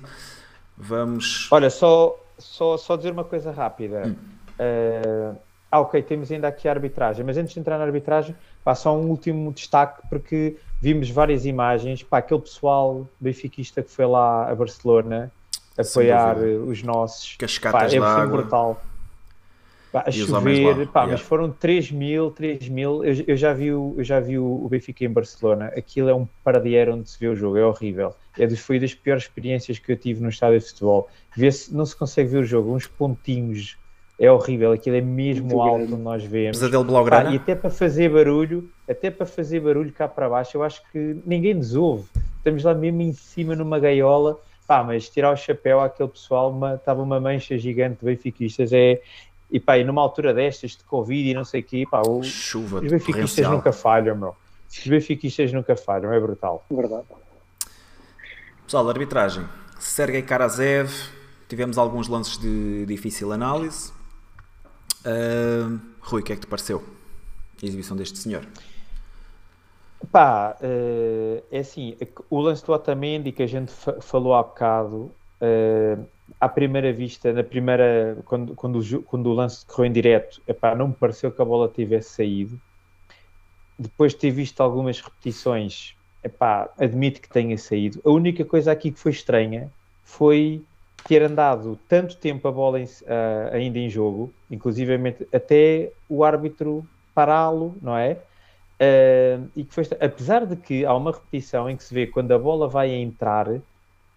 [0.76, 1.48] Vamos.
[1.50, 4.06] Olha, só, só, só dizer uma coisa rápida.
[4.06, 4.14] Hum.
[4.56, 5.32] Eh,
[5.68, 8.96] ah, ok, temos ainda aqui a arbitragem, mas antes de entrar na arbitragem, pá, só
[8.96, 14.54] um último destaque, porque vimos várias imagens, pá, aquele pessoal benfiquista que foi lá a
[14.54, 15.32] Barcelona
[15.78, 18.26] apoiar os nossos, pá, Cascatas é de foi água.
[18.26, 18.82] brutal.
[19.90, 21.12] Pá, a E chover, pá, yeah.
[21.12, 23.02] mas foram 3 mil, 3 mil.
[23.04, 25.66] Eu, eu já vi, o, eu já vi o, o Benfica em Barcelona.
[25.76, 28.14] Aquilo é um paradeiro onde se vê o jogo, é horrível.
[28.38, 31.08] É dos, foi das piores experiências que eu tive no estádio de futebol.
[31.34, 33.78] Vê-se, não se consegue ver o jogo, uns pontinhos,
[34.20, 34.72] é horrível.
[34.72, 35.94] Aquilo é mesmo Muito alto grande.
[35.94, 36.58] onde nós vemos.
[36.58, 37.30] Pesadelo Pá, Blaugrana.
[37.32, 41.16] e até para fazer barulho, até para fazer barulho cá para baixo, eu acho que
[41.24, 42.06] ninguém nos ouve.
[42.36, 44.38] Estamos lá mesmo em cima numa gaiola.
[44.68, 48.70] Pá, mas tirar o chapéu àquele pessoal, uma- estava uma mancha gigante de benfiquistas.
[48.72, 49.00] É,
[49.50, 52.22] e pá, e numa altura destas de Covid e não sei o quê, pá, o-
[52.22, 53.52] Chuva os benfiquistas torrencial.
[53.52, 54.36] nunca falham, meu.
[54.70, 56.64] Os benfiquistas nunca falham, é brutal.
[56.70, 57.04] Verdade.
[58.66, 59.44] Pessoal, arbitragem.
[59.80, 60.90] Sergei Karazev.
[61.48, 63.90] Tivemos alguns lances de difícil análise.
[65.02, 66.84] Ah, Rui, o que é que te pareceu?
[67.62, 68.44] A exibição deste senhor.
[70.12, 71.96] Pá, eh, é assim,
[72.30, 75.98] o lance do Otamendi que a gente fa- falou há bocado, eh,
[76.40, 80.74] à primeira vista, na primeira, quando, quando, o, quando o lance correu em direto, epá,
[80.74, 82.60] não me pareceu que a bola tivesse saído.
[83.78, 88.00] Depois de ter visto algumas repetições, epá, admito que tenha saído.
[88.04, 89.72] A única coisa aqui que foi estranha
[90.02, 90.66] foi
[91.06, 96.88] ter andado tanto tempo a bola em- ah, ainda em jogo, inclusivamente até o árbitro
[97.14, 98.24] pará-lo, não é?
[98.80, 102.30] Uh, e que foi, apesar de que há uma repetição em que se vê quando
[102.32, 103.48] a bola vai a entrar,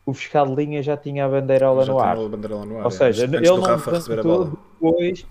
[0.06, 2.18] o fiscal de linha já tinha a bandeirola Já no ar.
[2.18, 2.92] a bandeirola no ar, Ou é.
[2.92, 4.58] seja, Antes ele não Rafa receber a levantou bola.
[4.80, 5.26] depois.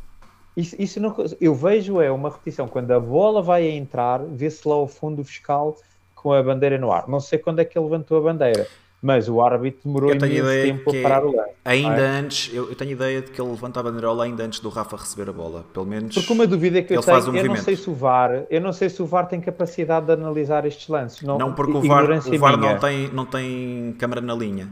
[0.56, 4.66] Isso, isso não, eu vejo é uma repetição quando a bola vai a entrar, vê-se
[4.66, 5.76] lá ao fundo o fiscal
[6.14, 7.08] com a bandeira no ar.
[7.08, 8.66] Não sei quando é que ele levantou a bandeira,
[9.03, 11.51] mas o árbitro demorou Eu imenso ideia tempo que a é- parar o lance.
[11.64, 12.07] Ainda é?
[12.18, 14.96] antes, eu, eu tenho ideia de que ele levanta a bandeirola ainda antes do Rafa
[14.96, 15.64] receber a bola.
[15.72, 16.14] Pelo menos.
[16.14, 18.72] Porque uma dúvida que eu tenho, um eu não sei se o VAR, eu não
[18.72, 21.22] sei se o VAR tem capacidade de analisar estes lances.
[21.22, 24.68] Não, Não, porque o VAR, o VAR não, tem, não tem câmara na linha.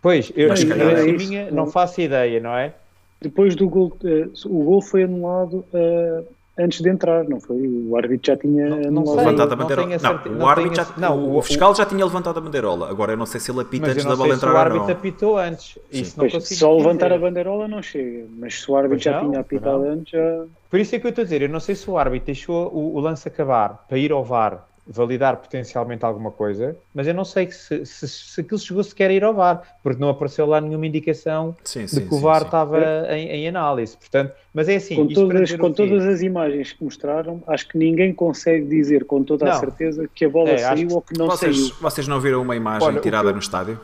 [0.00, 2.74] Pois, eu, Mas ignorância é minha, não- faço ideia, não é?
[3.20, 6.24] Depois do gol, eh, o gol foi anulado eh,
[6.58, 7.56] antes de entrar, não foi?
[7.66, 9.16] O árbitro já tinha Não- não sei.
[9.16, 9.88] Levantado a não bandeirola.
[9.88, 12.04] tenho a Não, certe- o não árbitro já, não, o, o- o fiscal já tinha
[12.04, 12.88] levantado a bandeirola.
[12.88, 14.86] Agora eu não sei se ele apita antes da não bola o entrar ou árbitro
[14.88, 14.92] não.
[14.94, 15.78] apitou antes.
[15.90, 16.86] Isso não Pois, consigo só dizer.
[16.86, 19.90] levantar a bandeirola não chega, mas se o árbitro Pois já não, tinha apitado não.
[19.90, 20.44] antes, já.
[20.70, 22.68] Por isso é que eu estou a dizer, eu não sei se o árbitro deixou
[22.72, 27.24] o, o lance acabar para ir ao VAR validar potencialmente alguma coisa, mas eu não
[27.24, 30.60] sei se, se, se aquilo chegou sequer a ir ao VAR, porque não apareceu lá
[30.60, 32.46] nenhuma indicação Sim, de sim, que o VAR sim.
[32.46, 32.78] estava
[33.16, 33.96] em, em análise.
[33.96, 38.12] Portanto, mas é assim, com todas, com todas as imagens que mostraram, acho que ninguém
[38.12, 39.60] consegue dizer com toda a Não.
[39.60, 41.74] certeza que a bola É, saiu que ou que não Vocês, saiu.
[41.80, 43.80] vocês não viram uma imagem Olha, tirada eu- no estádio?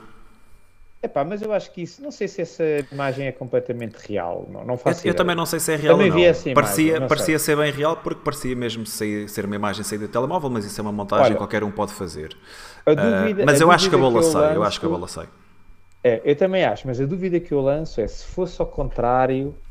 [1.02, 4.64] Epá, mas eu acho que isso, não sei se essa imagem é completamente real, não,
[4.64, 5.14] não Eu, faço eu ideia.
[5.14, 6.24] também não sei se é real Também ou vi não.
[6.24, 10.06] essa imagem, parecia parecia ser bem real porque parecia mesmo ser, ser uma imagem saída
[10.06, 12.36] do telemóvel, mas isso é uma montagem Olha, qualquer um pode fazer.
[12.86, 14.88] A dúvida- mas a eu acho que a bola eu sai, eu acho que a
[14.88, 15.28] bola sai.
[16.02, 19.62] É, eu também acho, mas a dúvida que eu lanço é se fosse ao contrário,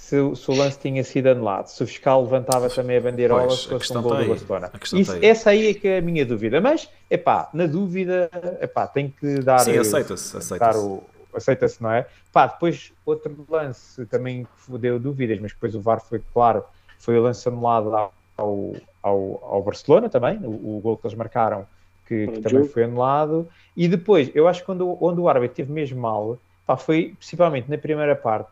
[0.00, 3.46] se, o- se o lance tinha sido anulado, se o fiscal levantava também a bandeirola,
[3.46, 4.70] Pois, se a fosse questão um gol tá do Barcelona.
[4.94, 8.30] Isso- tá essa aí é que é a minha dúvida, mas, epá, na dúvida,
[8.60, 9.60] epá, tem que dar...
[9.60, 10.78] Sim, eh, aceita-se, aceita-se.
[10.78, 12.06] o- Aceita-se, não é?
[12.32, 16.64] Pá, depois outro lance também que deu dúvidas, mas depois o VAR foi claro,
[16.98, 21.64] foi o lance anulado ao, ao, ao Barcelona também, o, o gol que eles marcaram,
[22.08, 23.48] que, que também foi anulado.
[23.76, 26.36] E depois, eu acho que quando, onde o árbitro teve mesmo mal,
[26.66, 28.50] pá, foi principalmente na primeira parte,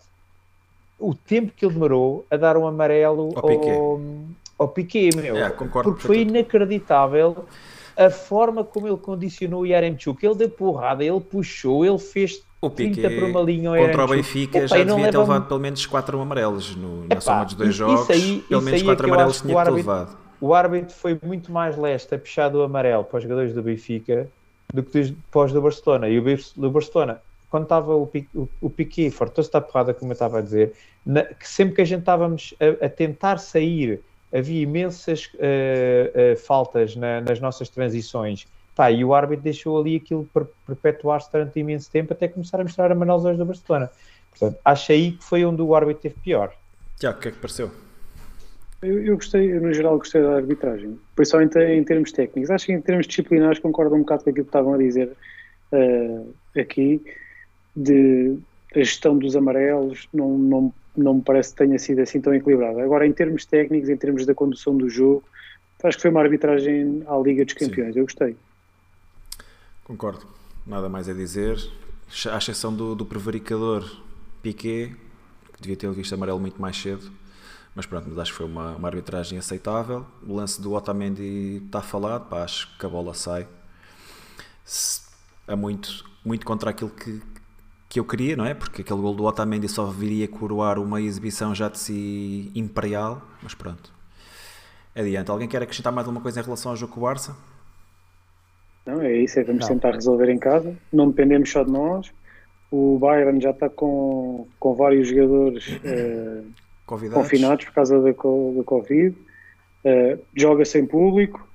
[0.98, 4.00] o tempo que ele demorou a dar um amarelo Ao ao,
[4.58, 5.36] ao Piqué, meu.
[5.36, 6.30] É, concordo porque foi perfeitamente.
[6.54, 7.44] inacreditável
[7.96, 10.24] a forma como ele condicionou o Yaremchuk.
[10.24, 14.04] Ele deu porrada, ele puxou, ele fez O 30 Piqué por uma linha ao contra
[14.04, 14.08] o.
[14.08, 17.44] Benfica Epá, já devia ter leva- levado pelo menos 4 amarelos no- na Epá, soma
[17.44, 18.10] dos dois jogos.
[18.10, 20.16] aí- pelo menos aí é 4 que eu amarelos tinha árbitro- levado.
[20.40, 24.28] O árbitro foi muito mais leste a puxar do amarelo para os jogadores do Benfica
[24.72, 26.08] do que dos- para os do Barcelona.
[26.08, 26.24] E o,
[26.66, 30.42] o Barcelona, quando estava o, o, o Piqué, fartou-se da porrada, como eu estava a
[30.42, 30.72] dizer,
[31.04, 36.36] na- que sempre que a gente estávamos a, a tentar sair, havia imensas eh, eh,
[36.36, 38.46] faltas na- nas nossas transições.
[38.74, 42.62] Pá, e o árbitro deixou ali aquilo per- perpetuar-se durante imenso tempo até começar a
[42.62, 43.90] mostrar amarelos aos do Barcelona.
[44.30, 46.52] Portanto, acho aí que foi onde o árbitro teve pior.
[46.96, 47.70] Tiago, o que é que pareceu?
[48.82, 52.50] Eu, eu gostei, eu, no geral gostei da arbitragem, principalmente em termos técnicos.
[52.50, 55.16] Acho que em termos disciplinares concordo um bocado com aquilo que estavam a dizer
[55.72, 57.02] eh, aqui,
[57.84, 58.38] de
[58.74, 62.82] a gestão dos amarelos não, não, não me parece que tenha sido assim tão equilibrada.
[62.82, 65.24] Agora, em termos técnicos, em termos da condução do jogo,
[65.82, 67.96] acho que foi uma arbitragem à Liga dos Campeões.
[67.96, 68.36] Eu gostei.
[69.84, 70.26] Concordo.
[70.66, 71.56] Nada mais a dizer.
[72.32, 73.84] À exceção do, do prevaricador
[74.42, 74.94] Piquet,
[75.54, 77.10] que devia ter visto amarelo muito mais cedo.
[77.74, 80.04] Mas pronto, mas acho que foi uma, uma arbitragem aceitável.
[80.26, 83.46] O lance do Otamendi está falado, pá, acho que a bola sai.
[84.64, 85.02] Se-
[85.46, 87.22] É muito, muito contra aquilo que,
[87.88, 88.54] que eu queria, não é?
[88.54, 93.22] Porque aquele gol do Otamendi só viria coroar uma exibição já de si imperial.
[93.42, 93.92] Mas pronto.
[94.94, 95.30] Adiante.
[95.30, 97.34] Alguém quer acrescentar mais alguma coisa em relação ao jogo com o Barça?
[98.84, 99.68] Não, é isso, é vamos Não.
[99.68, 100.76] tentar resolver em casa.
[100.92, 102.10] Não dependemos só de nós.
[102.70, 106.42] O Bayern já está com, com vários jogadores eh,
[106.86, 109.16] confinados por causa da, da Covid.
[109.84, 111.46] Eh, joga sem público.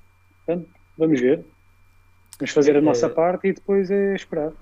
[0.44, 0.68] Portanto,
[0.98, 1.44] vamos ver.
[2.38, 3.10] Vamos fazer a nossa É.
[3.10, 4.52] parte e depois é esperar.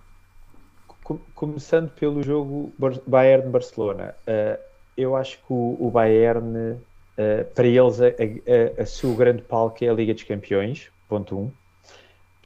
[1.13, 4.59] Com- Começando pelo jogo Bar- Bayern-Barcelona, eh,
[4.97, 6.81] eu acho que o, Bayern,
[7.17, 11.37] eh, para eles, a, a, a seu grande palco é a Liga dos Campeões, ponto
[11.39, 11.43] 1.
[11.47, 11.57] Um.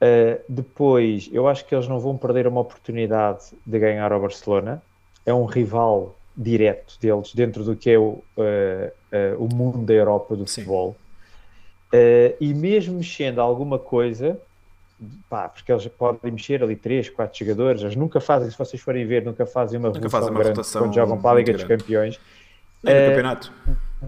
[0.01, 4.83] Eh, depois, eu acho que eles não vão perder uma oportunidade de ganhar ao Barcelona.
[5.25, 8.25] É um rival direto deles dentro do que é o,
[9.39, 10.63] o mundo da Europa do Sim.
[10.63, 11.01] futebol.
[12.41, 14.41] E mesmo mexendo alguma coisa,
[15.29, 19.07] pá, porque eles podem mexer ali 3, 4 jogadores, eles nunca fazem, se vocês forem
[19.07, 21.65] ver, nunca fazem uma Nunca fazem uma grande rotação quando jogam para a Liga dos
[21.65, 21.83] grande.
[21.85, 22.21] Campeões.
[22.83, 23.53] Nem no Eh, campeonato.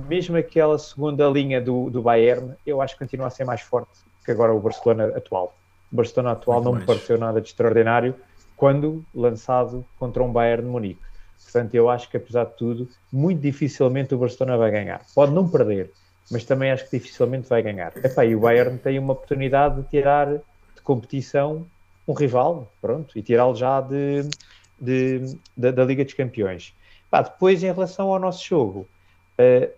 [0.09, 3.91] Mesmo aquela segunda linha do, do Bayern, eu acho que continua a ser mais forte
[4.25, 5.55] que agora o Barcelona atual.
[5.91, 6.87] O Barcelona atual Muito não me mais.
[6.99, 8.15] pareceu nada de extraordinário
[8.57, 11.01] quando lançado contra um Bayern de Munique.
[11.43, 15.01] Portanto, eu acho que apesar de tudo, muito dificilmente o Barcelona vai ganhar.
[15.15, 15.91] Pode não perder,
[16.31, 17.93] mas também acho que dificilmente vai ganhar.
[18.05, 20.29] Epá, e o Bayern tem uma oportunidade de tirar
[20.89, 21.67] competição
[22.07, 24.23] um rival, pronto, e tirá-lo já de,
[24.81, 26.73] de- da, da Liga dos Campeões.
[27.13, 28.87] Depois, em relação ao nosso jogo,
[29.37, 29.71] eh,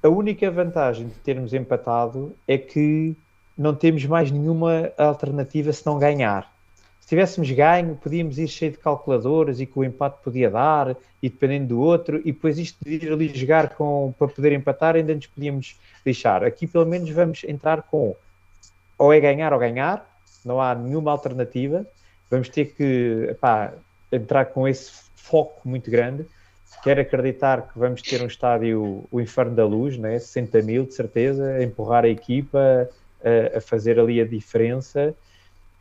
[0.00, 3.16] a única vantagem de termos empatado é que
[3.58, 6.48] não temos mais nenhuma alternativa se não ganhar.
[7.00, 11.28] Se tivéssemos ganho, podíamos ir cheio de calculadoras e que o empate podia dar, e
[11.28, 15.12] dependendo do outro, e depois isto de ir ali jogar com, para poder empatar, ainda
[15.14, 16.44] nos podíamos deixar.
[16.44, 18.14] Aqui, pelo menos, vamos entrar com
[18.98, 20.15] ou é ganhar ou ganhar,
[20.46, 21.86] não há nenhuma alternativa.
[22.30, 23.72] Vamos ter que epá,
[24.10, 26.24] entrar com esse foco muito grande.
[26.82, 30.18] Quero acreditar que vamos ter um estádio, o Inferno da Luz, né?
[30.18, 32.88] 60 mil, de certeza, a empurrar a equipa,
[33.24, 35.14] a, a fazer ali a diferença.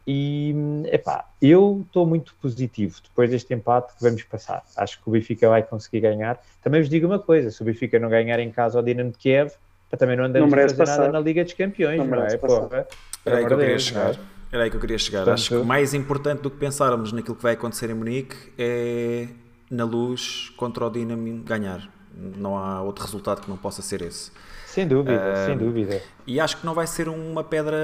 [0.07, 0.53] E,
[0.91, 4.63] epá, eu estou muito positivo depois deste empate que vamos passar.
[4.78, 6.39] Acho que o Benfica vai conseguir ganhar.
[6.63, 9.18] Também vos digo uma coisa: se o Benfica não ganhar em casa ao Dinamo de
[9.18, 9.51] Kiev,
[9.89, 11.11] Para também não andamos Não a fazer nada passar.
[11.11, 12.18] na Liga dos Campeões, Não não, é?
[12.18, 12.61] merece passar.
[12.61, 12.88] Porra.
[13.26, 14.16] Era aí que eu queria chegar.
[14.52, 15.20] Era aí que eu queria chegar.
[15.20, 18.36] Portanto- Acho que o mais importante do que pensarmos naquilo que vai acontecer em Munique
[18.58, 19.28] é
[19.70, 21.89] na luz contra o Dinamo ganhar.
[22.38, 24.32] Não há outro resultado que não possa ser esse.
[24.68, 26.02] Sem dúvida, Ah, sem dúvida.
[26.28, 27.78] E acho que não vai ser uma pedra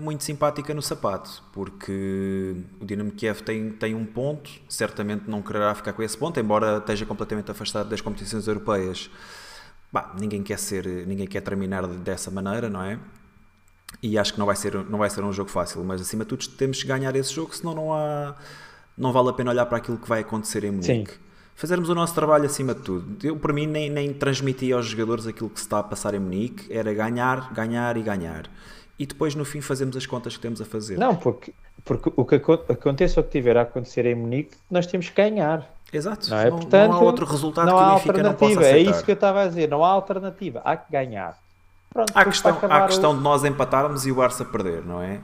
[0.00, 5.74] muito simpática no sapato, porque o Dinamo Kiev tem, tem um ponto, certamente não quererá
[5.74, 9.10] ficar com esse ponto, embora esteja completamente afastado das competições europeias.
[9.92, 12.98] Bah, ninguém quer ser, ninguém quer terminar dessa maneira, não é?
[14.02, 16.28] E acho que não vai ser, não vai ser um jogo fácil, mas acima de
[16.28, 18.34] tudo temos que ganhar esse jogo, senão não há,
[18.96, 21.12] não vale a pena olhar para aquilo que vai acontecer em Munique.
[21.56, 23.26] Fazermos o nosso trabalho acima de tudo.
[23.26, 26.20] Eu, por mim, nem, nem transmitia aos jogadores aquilo que se está a passar em
[26.20, 28.44] Munique, era ganhar, ganhar e ganhar.
[28.96, 30.96] E depois, no fim, fazemos as contas que temos a fazer.
[30.98, 31.52] Não, porque,
[31.84, 35.16] porque o que aco- aconteça ou que tiver a acontecer em Munique, nós temos que
[35.16, 35.68] ganhar.
[35.92, 36.30] Exato.
[36.30, 36.50] Não, é?
[36.50, 38.78] Não, Portanto, não há outro resultado não que o Benfica não possa alternativa.
[38.78, 39.68] É isso que eu estava a dizer.
[39.68, 40.60] Não há alternativa.
[40.64, 41.36] Há que ganhar.
[41.92, 45.00] Pronto, Há a questão, há questão o- de nós empatarmos e o Barça perder, não
[45.02, 45.20] é?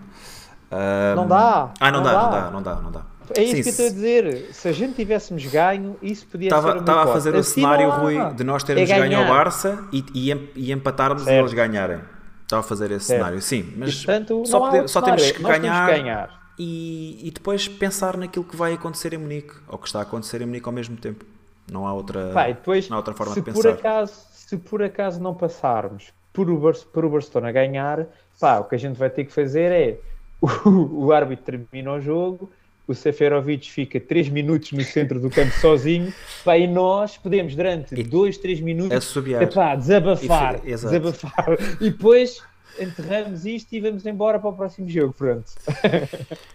[0.71, 2.41] Ahm, Não dá, Ah, não, não dá, não dá.
[2.41, 3.03] dá, não dá, não dá.
[3.37, 4.49] É isso Sim, que eu estou a dizer.
[4.53, 7.95] Se a gente tivéssemos ganho, isso podia ser Estava, a fazer o Assim cenário, não
[7.95, 7.99] há.
[7.99, 9.27] Rui, de nós termos É ganho ao.
[9.29, 11.39] Barça e, e, e empatarmos e Certo.
[11.41, 12.01] eles ganharem.
[12.43, 13.19] Estava a fazer esse Certo.
[13.21, 15.87] cenário, sim, E, mas portanto, só, não há pode- outro só temos que Nós ganhar,
[15.87, 16.45] temos ganhar.
[16.59, 20.43] E, e depois pensar naquilo que vai acontecer em Munique, ou que está a acontecer
[20.43, 21.25] em Munique ao mesmo tempo.
[21.73, 23.71] Não há outra, e depois, não há outra forma se de por, pensar.
[23.79, 28.07] acaso, se por acaso não passarmos por o, por o Barcelona ganhar,
[28.39, 29.99] pá, o que a gente vai ter que fazer é
[30.43, 32.51] o, o árbitro termina o jogo,
[32.87, 36.13] o Seferovic fica 3 minutos no centro do campo sozinho,
[36.45, 39.43] pá, e nós podemos durante E- 2, 3 minutos Assobiar.
[39.45, 42.43] epá, desabafar, E desabafar e depois
[42.79, 45.45] enterramos isto e vamos embora para o próximo jogo, pronto.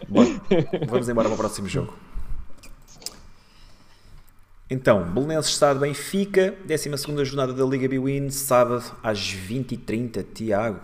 [0.08, 0.30] Bora,
[0.88, 1.94] vamos embora para o próximo jogo.
[4.72, 10.24] Então, Belenenses Estado Benfica, 12 jornada da Liga Biwin, sábado às 20h30.
[10.32, 10.80] Tiago.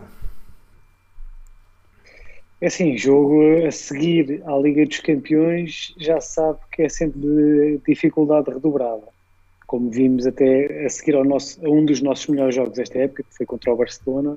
[2.60, 7.80] É assim, jogo a seguir à Liga dos Campeões já sabe que é sempre de
[7.88, 9.04] dificuldade redobrada.
[9.68, 13.22] Como vimos até a seguir ao nosso, a um dos nossos melhores jogos desta época,
[13.22, 14.36] que foi contra o Barcelona,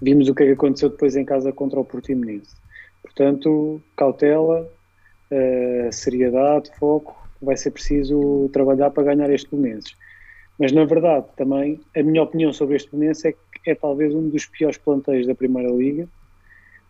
[0.00, 2.56] vimos o que é que aconteceu depois em casa contra o Portimonense.
[3.02, 4.66] Portanto, cautela,
[5.30, 9.94] eh, seriedade, foco, vai ser preciso trabalhar para ganhar este Belenenses.
[10.58, 14.28] Mas na verdade, também, a minha opinião sobre este Belenenses é que é talvez um
[14.28, 16.08] dos piores planteios da Primeira Liga.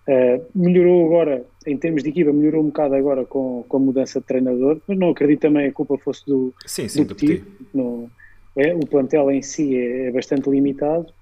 [0.09, 4.21] Uh, melhorou agora, em termos de equipa, melhorou um bocado agora com, com a mudança
[4.21, 7.17] de treinador, mas não acredito também que a culpa fosse do, Sim, sim, do do
[7.17, 7.45] Petit.
[7.75, 8.09] Não-
[8.57, 11.13] é, o plantel em si é, é bastante limitado,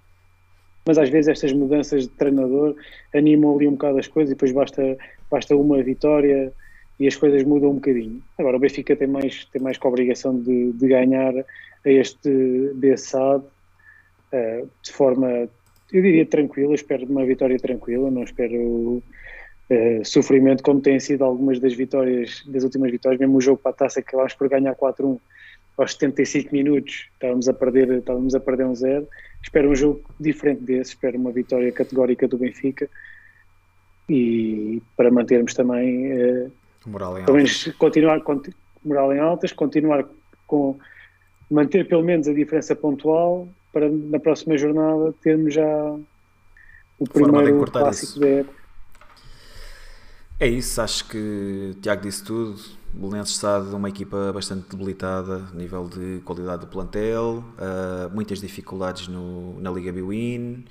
[0.86, 2.76] mas às vezes estas mudanças de treinador
[3.12, 4.96] animam ali um bocado as coisas e depois basta,
[5.30, 6.52] basta uma vitória
[6.98, 8.22] e as coisas mudam um bocadinho.
[8.38, 12.70] Agora o Benfica tem mais, tem mais que a obrigação de, de ganhar a este
[12.74, 13.44] Bessade
[14.32, 15.48] uh, de forma,
[15.92, 19.02] eu diria tranquila, espero uma vitória tranquila, não espero
[19.70, 23.72] uh, sofrimento como têm sido algumas das vitórias, das últimas vitórias, mesmo o jogo para
[23.72, 25.18] a taça que acabámos por ganhar 4-1
[25.76, 29.08] aos 75 minutos, estávamos a perder, estávamos a perder um zero.
[29.42, 32.88] Espero um jogo diferente desse, espero uma vitória categórica do Benfica.
[34.08, 36.52] E para mantermos também uh,
[36.86, 37.52] Moral em pelo alta.
[37.52, 38.40] menos continuar com
[38.84, 40.04] moral em altas, continuar
[40.46, 40.78] com
[41.50, 45.96] manter pelo menos a diferença pontual para na próxima jornada termos já
[46.98, 48.20] o primeiro clássico isso.
[48.20, 48.64] da época.
[50.38, 52.60] É isso, acho que Tiago disse tudo.
[52.92, 58.12] O Belenenses está de uma equipa bastante debilitada a nível de qualidade do plantel, uh,
[58.12, 60.64] muitas dificuldades no, na Liga Biwin.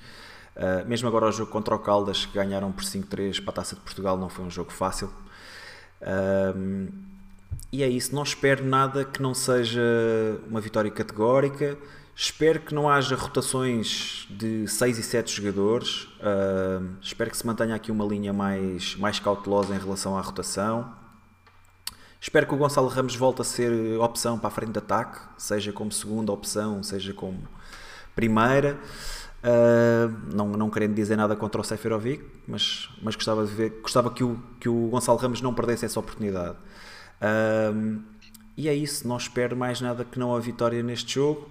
[0.54, 3.74] Uh, mesmo agora o jogo contra o Caldas, que ganharam por 5-3 para a Taça
[3.74, 5.10] de Portugal, não foi um jogo fácil.
[6.02, 6.88] Um,
[7.72, 9.82] e é isso, não espero nada que não seja
[10.48, 11.76] uma vitória categórica.
[12.16, 16.04] Espero que não haja rotações de 6 e 7 jogadores.
[16.20, 20.94] Uh, espero que se mantenha aqui uma linha mais, mais cautelosa em relação à rotação.
[22.20, 25.72] Espero que o Gonçalo Ramos volte a ser opção para a frente de ataque, seja
[25.72, 27.42] como segunda opção, seja como
[28.14, 28.78] primeira.
[29.44, 34.10] Uh, não, não querendo dizer nada contra o Seferovic, mas, mas gostava de ver, gostava
[34.10, 36.56] que o, que o Gonçalo Ramos não perdesse essa oportunidade.
[37.20, 38.00] Uh,
[38.56, 41.46] e é isso, não espero mais nada que não a vitória neste jogo,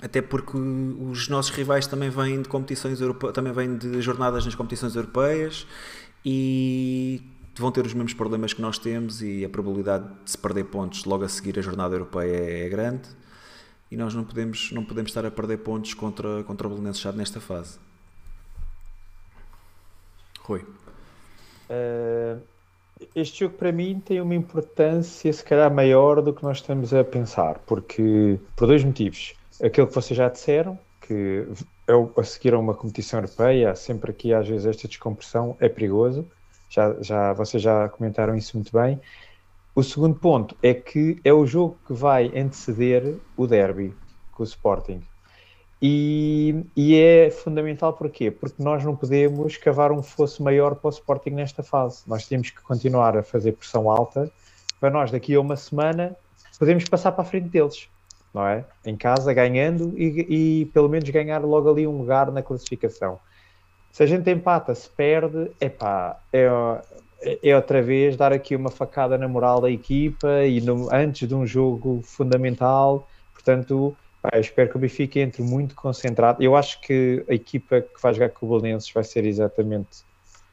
[0.00, 4.54] até porque os nossos rivais também vêm de competições europeias, também vêm de jornadas nas
[4.54, 5.66] competições europeias
[6.24, 7.22] e
[7.56, 11.04] vão ter os mesmos problemas que nós temos e a probabilidade de se perder pontos
[11.04, 13.08] logo a seguir a jornada europeia é grande
[13.94, 17.16] e nós não podemos, não podemos estar a perder pontos contra, contra o Belenenses Chade
[17.16, 17.78] nesta fase.
[20.40, 20.66] Rui.
[21.70, 22.42] Uh,
[23.14, 27.04] este jogo para mim tem uma importância se calhar maior do que nós estamos a
[27.04, 29.34] pensar, porque por dois motivos.
[29.62, 31.46] Aquilo que vocês já disseram, que
[32.18, 36.26] a seguir a uma competição europeia, sempre aqui às vezes esta descompressão, é perigoso.
[36.68, 39.00] Já, já, vocês já comentaram isso muito bem.
[39.74, 43.92] O segundo ponto é que é o jogo que vai anteceder o derby
[44.30, 45.02] com o Sporting.
[45.82, 48.30] E, e é fundamental porquê?
[48.30, 52.04] Porque nós não podemos cavar um fosso maior para o Sporting nesta fase.
[52.06, 54.30] Nós temos que continuar a fazer pressão alta
[54.78, 56.16] para nós, daqui a uma semana,
[56.56, 57.88] podemos passar para a frente deles,
[58.32, 58.64] não é?
[58.86, 63.18] Em casa, ganhando e, e pelo menos ganhar logo ali um lugar na classificação.
[63.90, 66.48] Se a gente empata, se perde, epá, é,
[67.42, 71.34] é outra vez dar aqui uma facada na moral da equipa e no- antes de
[71.34, 73.08] um jogo fundamental.
[73.32, 76.42] Portanto, pá, espero que o Benfica entre muito concentrado.
[76.42, 80.04] Eu acho que a equipa que vai jogar com o Belenenses vai ser exatamente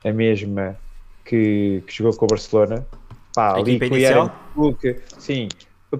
[0.04, 0.78] a mesma
[1.26, 2.88] que, que jogou com o Barcelona.
[3.34, 4.30] Pá, A ali equipa inicial?
[4.54, 4.82] Cook,
[5.18, 5.48] sim,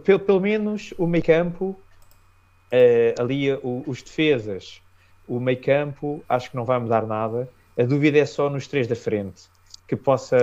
[0.04, 1.82] pelo, pelo menos o meio campo,
[2.72, 4.82] eh, ali o- os defesas,
[5.28, 7.50] o meio campo, acho que não vai mudar nada.
[7.78, 9.44] A dúvida é só nos três da frente,
[9.92, 10.38] que possa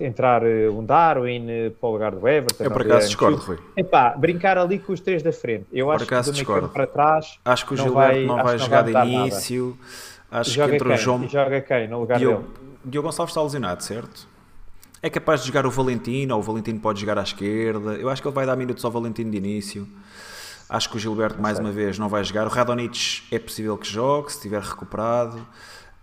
[0.00, 2.64] entrar eh, um Darwin eh, para o lugar do Everton.
[2.64, 3.36] Eu por acaso discordo.
[3.36, 3.58] Rui.
[3.76, 5.66] Epá, brincar ali com os três da frente.
[5.72, 6.68] Eu Por acho que discordo.
[6.70, 9.04] para trás Acho que o Não Gilberto vai- não vai não jogar vai de mudar
[9.04, 9.28] nada.
[9.28, 9.78] início.
[10.28, 10.96] Acho joga que entre quem?
[10.96, 11.22] o João.
[11.24, 12.54] E joga quem no lugar Diogo, dele?
[12.84, 14.26] Diogo Gonçalves está lesionado, certo?
[15.00, 17.92] É capaz de jogar o Valentino, ou o Valentino pode jogar à esquerda.
[17.92, 19.86] Eu acho que ele vai dar minutos ao Valentino de início.
[20.68, 22.46] Acho que o Gilberto, mais uma vez, não vai jogar.
[22.46, 25.46] O Radonich é possível que jogue, se estiver recuperado.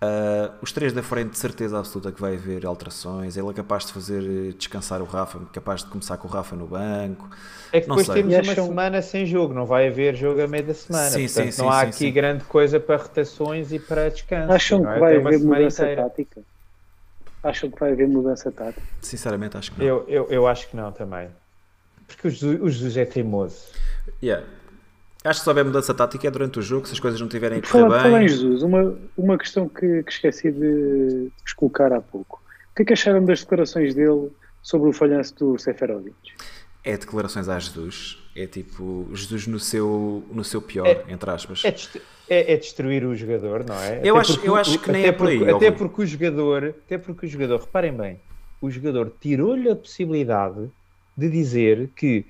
[0.03, 3.37] Ah, os três da frente, de certeza absoluta que vai haver alterações.
[3.37, 6.55] Ele é capaz de fazer eh, descansar o Rafa, capaz de começar com o Rafa
[6.55, 7.29] no banco.
[7.71, 8.23] É que Não depois sei.
[8.23, 11.07] temos uma acham- semana sem jogo, não vai haver jogo a meio da semana.
[11.09, 12.11] Sim, Portanto, sim, sim, não há sim, aqui sim.
[12.11, 14.51] grande coisa para rotações e para descanso.
[14.51, 14.93] Acham é?
[14.95, 16.01] que vai haver semana mudança inteira.
[16.03, 16.41] tática?
[17.43, 18.81] Acham que vai haver mudança tática?
[19.01, 19.85] Sinceramente, acho que não.
[19.85, 21.29] Eu, eu, eu acho que não também.
[22.07, 23.65] Porque o Jesus, o Jesus é teimoso.
[24.21, 24.45] Yeah.
[25.23, 27.59] Acho que se houver mudança tática é durante o jogo, se as coisas não tiverem
[27.59, 28.29] a correr falar, falar em bem.
[28.29, 32.41] Jesus, uma, uma questão que, que esqueci de, vos colocar há pouco.
[32.71, 34.31] O que é que acharam das declarações dele
[34.63, 36.15] sobre o falhanço do Seferovic?
[36.83, 38.17] É declarações a Jesus.
[38.35, 41.63] É tipo Jesus no seu, no seu pior, É- entre aspas.
[41.65, 41.75] É,
[42.29, 43.99] é- é destruir o jogador, não é?
[44.03, 46.01] Eu Até acho- porque eu acho que nem até é por aí, porque- Até porque
[46.01, 48.19] o jogador, até porque o jogador, reparem bem,
[48.59, 50.71] o jogador tirou-lhe a possibilidade
[51.15, 52.25] de dizer que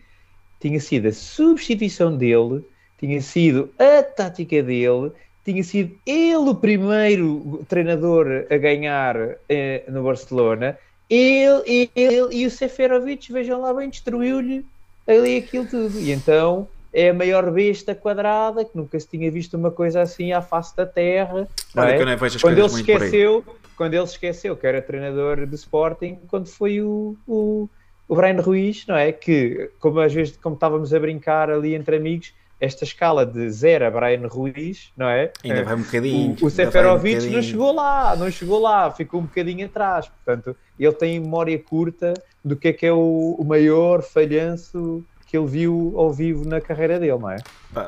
[0.60, 2.66] tinha sido a substituição dele,
[3.02, 5.12] tinha sido a tática dele,
[5.44, 9.16] tinha sido ele o primeiro treinador a ganhar
[9.50, 10.78] eh, no Barcelona.
[11.10, 14.64] Ele, ele e o Seferovic, vejam lá bem, destruiu-lhe
[15.08, 16.00] ali aquilo tudo.
[16.00, 20.32] E então é a maior besta quadrada, que nunca se tinha visto uma coisa assim
[20.32, 21.48] à face da terra.
[21.76, 21.96] Olha é?
[21.96, 23.46] que eu nem vejo as quando ele se esqueceu,
[23.76, 27.68] quando ele se esqueceu que era treinador do Sporting, quando foi o, o,
[28.08, 29.12] o Brian Ruiz, não é?
[29.12, 33.88] Que, como às vezes, como estávamos a brincar ali entre amigos, esta escala de 0
[33.88, 35.34] a Brian Ruiz, não é?
[35.44, 36.30] Ainda vai um bocadinho.
[36.30, 40.08] O, o vai um Seferovic não chegou lá, não chegou lá, ficou um bocadinho atrás.
[40.08, 42.14] Portanto, ele tem memória curta
[42.46, 46.60] do que é que é o, o maior falhanço que ele viu ao vivo na
[46.60, 47.38] carreira dele, não é?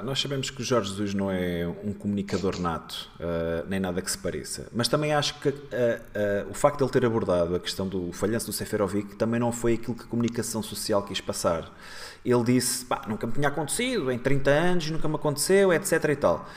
[0.05, 4.09] Nós sabemos que o Jorge Jesus não é um comunicador nato, ah, nem nada que
[4.09, 4.69] se pareça.
[4.71, 8.13] Mas também acho que ah, ah, o facto de ele ter abordado a questão do
[8.13, 11.69] falhanço do Seferovic também não foi aquilo que a comunicação social quis passar.
[12.23, 16.15] Ele disse, pá, nunca me tinha acontecido, em 30 anos nunca me aconteceu, etc e
[16.15, 16.47] tal.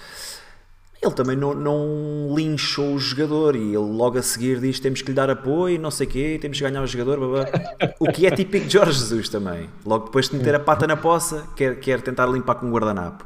[1.06, 5.08] Ele também não, não linchou o jogador e ele logo a seguir diz temos que
[5.08, 7.48] lhe dar apoio, não sei o quê, temos que ganhar o jogador, babá.
[8.00, 9.68] o que é típico de Jorge Jesus também.
[9.84, 13.24] Logo depois de meter a pata na poça, quer, quer tentar limpar com um guardanapo.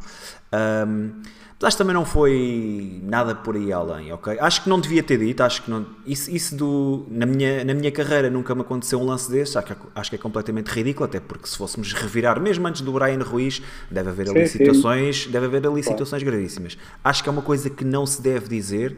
[0.53, 1.23] Ahm,
[1.61, 4.39] mas acho que também não foi nada por aí além, ok?
[4.41, 5.85] Acho que não devia ter dito, acho que não.
[6.07, 7.05] Isso, isso do.
[7.11, 10.17] Na minha, na minha carreira nunca me aconteceu um lance desse, acho que, acho que
[10.17, 14.31] é completamente ridículo, até porque se fôssemos revirar, mesmo antes do Brian Ruiz, deve haver
[14.31, 14.59] ali Sim, sim.
[14.65, 16.79] situações, deve haver ali situações gravíssimas.
[17.05, 18.97] Acho que é uma coisa que não se deve dizer,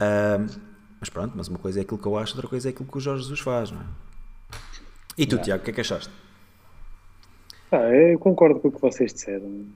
[0.00, 0.48] ahm,
[0.98, 2.96] mas pronto, mas uma coisa é aquilo que eu acho, outra coisa é aquilo que
[2.96, 3.84] o Jorge Jesus faz, não é?
[5.16, 6.10] E tu, Tiago, o que é que achaste?
[7.70, 9.66] Ah, eu concordo com o que vocês disseram.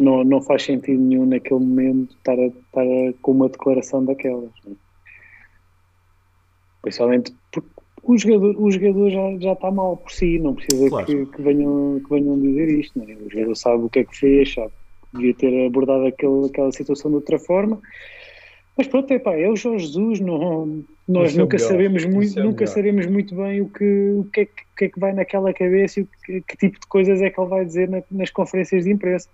[0.00, 4.50] Não, não faz sentido nenhum naquele momento estar, a, estar a- com uma declaração daquelas.
[4.66, 4.74] né?
[6.82, 7.68] Principalmente porque
[8.02, 11.06] o jogador, o jogador já, já está mal por si, não precisa Claro.
[11.06, 12.98] que, que venham, que venham dizer isto.
[12.98, 13.16] Né?
[13.24, 14.72] O jogador sabe o que é que fez, sabe
[15.12, 17.80] devia ter abordado aquele, aquela situação de outra forma.
[18.76, 22.44] Mas pronto, é pá, é o Jorge Jesus, não, nós seu nunca sabemos muito, seu
[22.44, 25.50] nunca sabemos muito bem o que, o que, é, que, que é que vai naquela
[25.54, 28.84] cabeça e que, que tipo de coisas é que ele vai dizer na- nas conferências
[28.84, 29.30] de imprensa.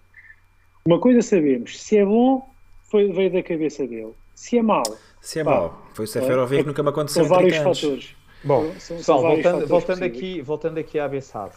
[0.87, 2.49] Uma coisa sabemos, se é bom,
[2.91, 4.13] foi, veio da cabeça dele.
[4.35, 4.83] Se é mau,
[5.21, 7.67] Se é Pá, mau, foi o Seferovic, é- nunca me aconteceu são em 30 vários
[7.67, 7.81] anos.
[7.81, 8.17] fatores.
[8.45, 11.55] Bom, São- são vários voltando, fatores voltando, aqui, voltando aqui à Bessade,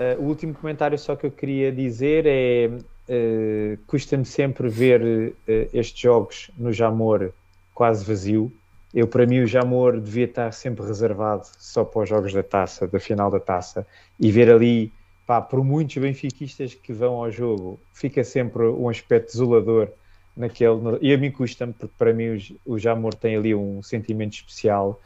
[0.00, 2.70] uh, o último comentário só que eu queria dizer é
[3.06, 7.32] eh, custa-me sempre ver eh, estes jogos no Jamor
[7.74, 8.50] quase vazio.
[8.94, 12.88] Eu, para mim, o Jamor devia estar sempre reservado só para os jogos da taça,
[12.88, 13.86] da final da taça,
[14.18, 14.90] e ver ali,
[15.26, 19.90] pá, por muitos benfiquistas que vão ao jogo, fica sempre um aspecto desolador
[20.36, 20.98] naquele.
[21.00, 25.00] E a mim custa-me, porque para mim o, o Jamor tem ali um sentimento especial.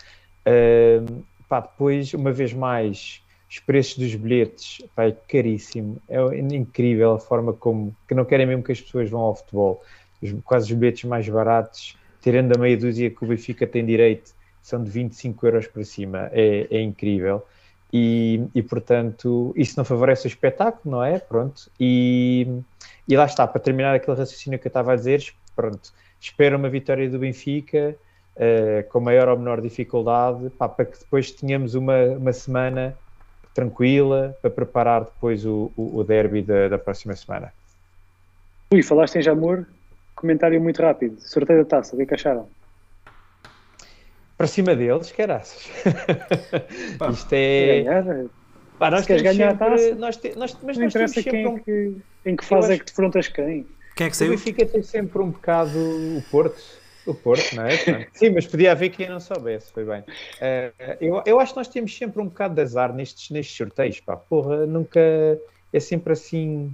[0.45, 6.01] Ahm, pá, depois, uma vez mais, os preços dos bilhetes, pá, é caríssimo.
[6.09, 9.83] É incrível a forma como, que não querem mesmo que as pessoas vão ao futebol.
[10.23, 14.33] Os, quase os bilhetes mais baratos, tirando a meia dúzia que o Benfica tem direito,
[14.61, 16.29] são de 25 euros para cima.
[16.33, 17.43] É, é incrível.
[17.93, 21.18] E, e, portanto, isso não favorece o espetáculo, não é?
[21.18, 21.70] Pronto.
[21.80, 22.47] E,
[23.07, 25.24] e lá está, para terminar aquele raciocínio que eu estava a dizer,
[25.57, 27.97] pronto, espero uma vitória do Benfica,
[28.36, 32.97] eh, com maior ou menor dificuldade, pá, para que depois tenhamos uma, uma semana
[33.55, 37.53] tranquila para preparar depois o, o, o derby da, da próxima semana.
[38.72, 39.66] Ui, falaste em Jamor,
[40.14, 41.18] comentário muito rápido.
[41.20, 42.49] Sorteio da taça, o que é que acharam?
[44.39, 45.68] Para cima deles, caraças.
[46.99, 47.82] Pá, Isto é.
[47.82, 48.05] Ganhar?
[48.78, 50.95] Pá, nós queres temos ganhar a sempre- taça, nós te- nós- mas Não nós temos
[50.95, 53.66] interessa sempre quem um- que, em que fase é que defrontas quem.
[53.97, 54.30] Quem é que O saiu?
[54.30, 56.62] Benfica tem sempre um bocado o Porto.
[57.05, 57.70] O Porto, não é?
[58.14, 60.05] Sim, mas podia haver quem não soubesse, foi bem.
[60.41, 63.99] Eh, eu, eu acho que nós temos sempre um bocado de azar nestes, nestes sorteios,
[64.01, 64.16] pá.
[64.16, 65.01] Porra, nunca.
[65.72, 66.70] É sempre assim.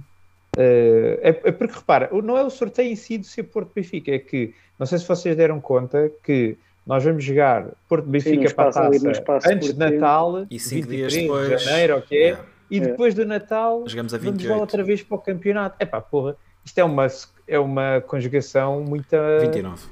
[0.57, 3.71] eh, é, é porque, repara, o- não é o sorteio em si do ser Porto
[3.73, 8.53] Benfica, é que, não sei se vocês deram conta que nós vamos jogar Porto Benfica
[8.53, 9.79] para a taça antes de.
[9.79, 11.59] Natal, E cinco dias 23 depois.
[11.61, 12.17] de janeiro, ok?
[12.17, 12.43] Yeah.
[12.69, 12.79] E É.
[12.81, 14.51] depois do Natal Jogamos a vamos 28.
[14.55, 15.75] lá outra vez para o campeonato.
[15.79, 17.07] É pá, porra, isto é uma,
[17.47, 19.83] é uma conjugação muita, 29.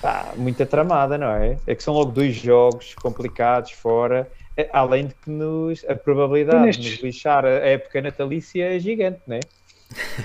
[0.00, 1.56] pá, muita tramada, não é?
[1.66, 6.56] É que são logo dois jogos complicados fora, é, além de que nos, a probabilidade
[6.56, 9.40] E de nestes- nos lixar a época natalícia é gigante, não é?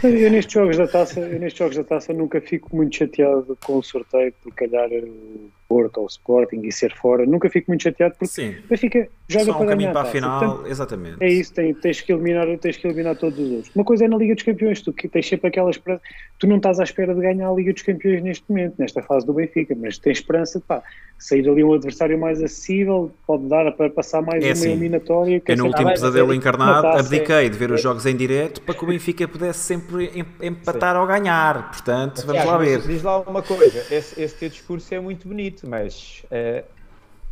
[0.04, 3.78] Eu nestes jogos da taça, eu nestes jogos da taça nunca fico muito chateado com
[3.80, 7.26] o sorteio por calhar o Porto ou Sporting e ser fora.
[7.26, 8.55] Nunca fico muito chateado porque Sim.
[8.66, 11.18] o Benfica joga Só um para caminho ganhar para a final, Portanto, exatamente.
[11.20, 13.76] é isso, tem- tens, que eliminar, tens que eliminar todos os outros.
[13.76, 16.01] Uma coisa é na Liga dos Campeões, tu que tens sempre aquela esperança.
[16.38, 19.26] Tu não estás à espera de ganhar a Liga dos Campeões neste momento, nesta fase
[19.26, 20.84] do Benfica, mas tens esperança de pá,
[21.18, 25.39] sair ali um adversário mais acessível, pode dar para passar mais É uma assim, eliminatória.
[25.39, 28.16] quer Eu no dizer, último bem, pesadelo é- encarnado abdiquei de ver os jogos em
[28.16, 31.72] direto para que o Benfica pudesse sempre em- empatar ou ganhar.
[31.72, 32.82] Portanto, vamos lá ver.
[32.82, 36.64] Diz lá uma coisa, esse, esse teu discurso é muito bonito, mas eh,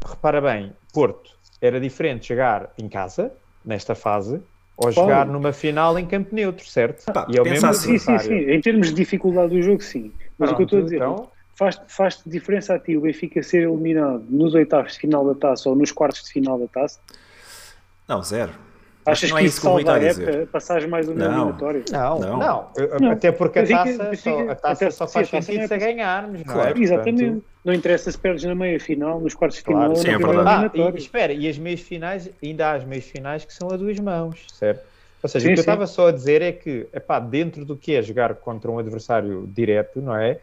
[0.05, 3.32] repara bem, Porto era diferente jogar em casa,
[3.63, 4.41] nesta fase,
[4.76, 7.11] ou jogar numa final em campo neutro, certo?
[7.11, 7.97] Pá, e é o pensa mesmo assim.
[7.97, 8.51] Sim, sim, sim.
[8.51, 10.11] Em termos de dificuldade do jogo, sim.
[10.38, 13.01] Mas o que eu estou a Pronto, dizer, então- faz, faz diferença a ti o
[13.01, 16.67] Benfica ser eliminado nos oitavos de final da taça ou nos quartos de final da
[16.67, 16.99] taça?
[18.07, 18.51] Não, zero.
[19.06, 21.26] Achas que não é que isso isso que salva a época, passares mais uma Não.
[21.26, 21.84] eliminatória?
[21.91, 22.39] Não, Não.
[22.39, 23.12] não, eu- Não.
[23.12, 25.64] até porque a taça, só, a taça até- só sim, faz a taça sentido não
[25.64, 26.78] é se a ganharmos, não Claro.
[26.78, 26.82] é?
[26.82, 27.24] Exatamente.
[27.26, 30.18] Portanto, Não interessa se perdes na meia final, nos quartos de Claro, final, sim, é
[30.18, 30.49] verdade.
[30.76, 33.78] Ah, e, espera, e as meias finais, ainda há as meias finais que são a
[33.78, 34.86] duas mãos, certo?
[35.22, 35.70] Ou seja, Sim, o que eu sim.
[35.70, 39.47] estava só a dizer é que, epá, dentro do que é jogar contra um adversário
[39.47, 40.41] direto, não é?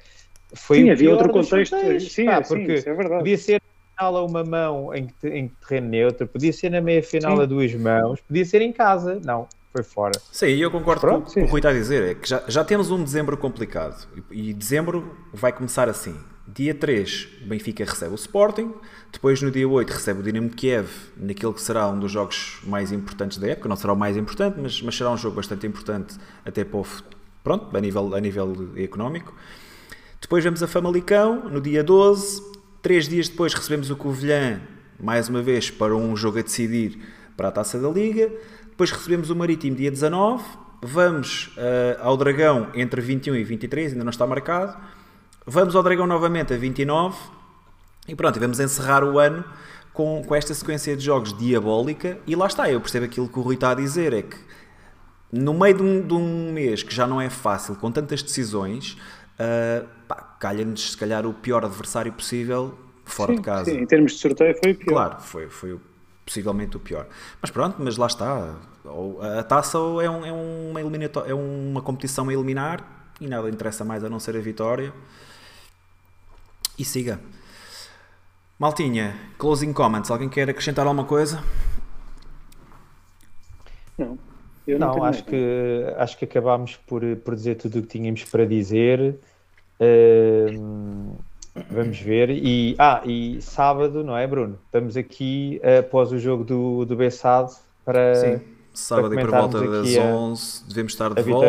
[0.54, 1.76] Foi Sim, o havia outro contexto.
[1.76, 3.18] sorteios, Sim, pá, é, sim, porque isso é verdade.
[3.18, 3.60] podia ser
[4.00, 7.42] final a uma mão em, em terreno neutro, podia ser na meia final Sim.
[7.42, 10.18] a duas mãos, podia ser em casa, não, foi fora.
[10.32, 12.02] Sim, eu concordo Pronto, com o que o Rui está a dizer.
[12.10, 14.08] É que já, já temos um dezembro complicado.
[14.30, 16.16] E, e dezembro vai começar assim.
[16.48, 18.72] Dia 3, o Benfica recebe o Sporting.
[19.12, 22.60] Depois, no dia 8, recebe o Dinamo de Kiev, naquele que será um dos jogos
[22.64, 23.68] mais importantes da época.
[23.68, 26.86] Não será o mais importante, mas, mas será um jogo bastante importante até para o,
[27.44, 29.32] pronto, a nível, a nível económico.
[30.20, 32.50] Depois vamos a Famalicão, no dia 12.
[32.82, 34.58] Três dias depois recebemos o Covilhã,
[34.98, 36.98] mais uma vez, para um jogo a decidir
[37.36, 38.32] para a Taça da Liga.
[38.70, 40.42] Depois recebemos o Marítimo, dia 19.
[40.82, 44.78] Vamos eh, ao Dragão entre 21 e 23, ainda não está marcado.
[45.44, 47.18] Vamos ao Dragão novamente a 29.
[48.08, 49.44] E pronto, vamos encerrar o ano
[49.92, 52.18] com, com esta sequência de jogos diabólica.
[52.26, 54.38] E lá está, eu percebo aquilo que o Rui está a dizer, é que
[55.30, 58.96] no meio de um, de um mês que já não é fácil, com tantas decisões,
[60.08, 63.70] pá, calha-nos se calhar o pior adversário possível fora Sim, de casa.
[63.70, 65.08] sim, em termos de sorteio foi o pior.
[65.08, 65.80] Claro, foi, foi o-
[66.24, 67.06] possivelmente o pior.
[67.40, 68.56] Mas pronto, mas lá está.
[69.38, 73.84] A taça é, um- é uma, eliminato- é uma competição a eliminar e nada interessa
[73.84, 74.92] mais a não ser a vitória.
[76.78, 77.20] E siga.
[78.58, 80.10] Maltinha, closing comments.
[80.10, 81.42] Alguém quer acrescentar alguma coisa?
[83.98, 84.18] Não,
[84.66, 88.24] eu não, Não, acho que, acho que acabámos por, por dizer tudo o que tínhamos
[88.24, 89.18] para dizer.
[91.70, 92.30] Vamos ver.
[92.30, 94.58] E, ah, e sábado, não é, Bruno?
[94.66, 97.50] Estamos aqui eh, após o jogo do, do Bessado
[97.84, 98.40] para, Sim.
[98.72, 101.48] sábado e por volta das aqui a- 11 devemos estar de volta.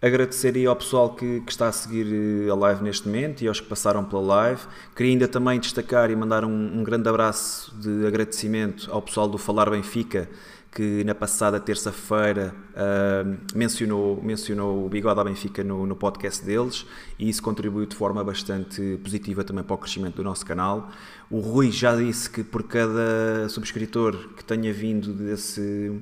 [0.00, 2.06] Agradecer aí ao pessoal que, que está a seguir
[2.46, 4.60] eh, a live neste momento e aos que passaram pela live.
[4.94, 9.38] Queria ainda também destacar e mandar um, um grande abraço de agradecimento ao pessoal do
[9.38, 10.28] Falar Benfica,
[10.72, 13.24] que na passada terça-feira ah,
[13.54, 16.86] mencionou, mencionou o Bigode à Benfica no, no podcast deles
[17.18, 20.88] e isso contribuiu de forma bastante positiva também para o crescimento do nosso canal.
[21.30, 26.00] O Rui já disse que por cada subscritor que tenha vindo desse,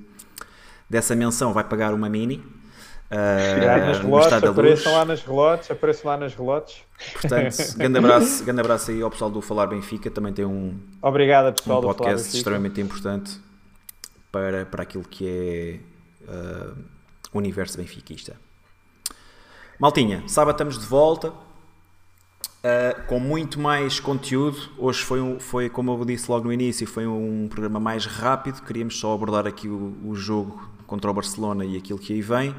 [0.89, 2.45] dessa menção vai pagar uma mini.
[4.03, 6.83] no relotes, apareçam lá nas relotes, apareçam lá nas relotes.
[7.15, 11.49] Portanto, grande abraço, grande abraço aí ao pessoal do Falar Benfica, também tem um, Obrigada,
[11.49, 13.48] um pessoal do Falar podcast extremamente importante
[14.31, 15.81] para, para aquilo que é
[16.29, 16.75] ah,
[17.33, 18.37] o universo benfiquista.
[19.79, 21.33] Maltinha, sábado estamos de volta
[22.63, 24.59] ah, com muito mais conteúdo.
[24.77, 28.63] Hoje foi, um, foi, como eu disse logo no início, foi um programa mais rápido.
[28.63, 32.55] Queríamos só abordar aqui o, o jogo contra o Barcelona e aquilo que aí vem.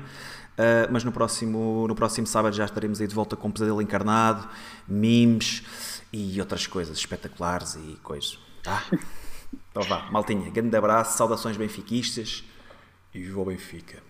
[0.59, 4.47] Ah, mas no próximo, no próximo sábado já estaremos aí de volta com Pesadelo Encarnado,
[4.85, 5.63] memes
[6.11, 8.37] e outras coisas espetaculares e coisas.
[8.61, 8.83] Tá?
[9.71, 12.43] Então vá, maltinha, grande abraço, saudações benfiquistas
[13.13, 14.01] e viva o Benfica.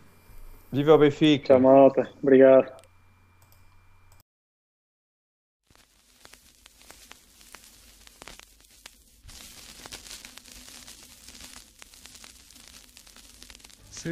[0.71, 1.47] Viva o Benfica!
[1.47, 2.09] Tchau, malta.
[2.21, 2.79] Obrigado.
[13.91, 14.09] Se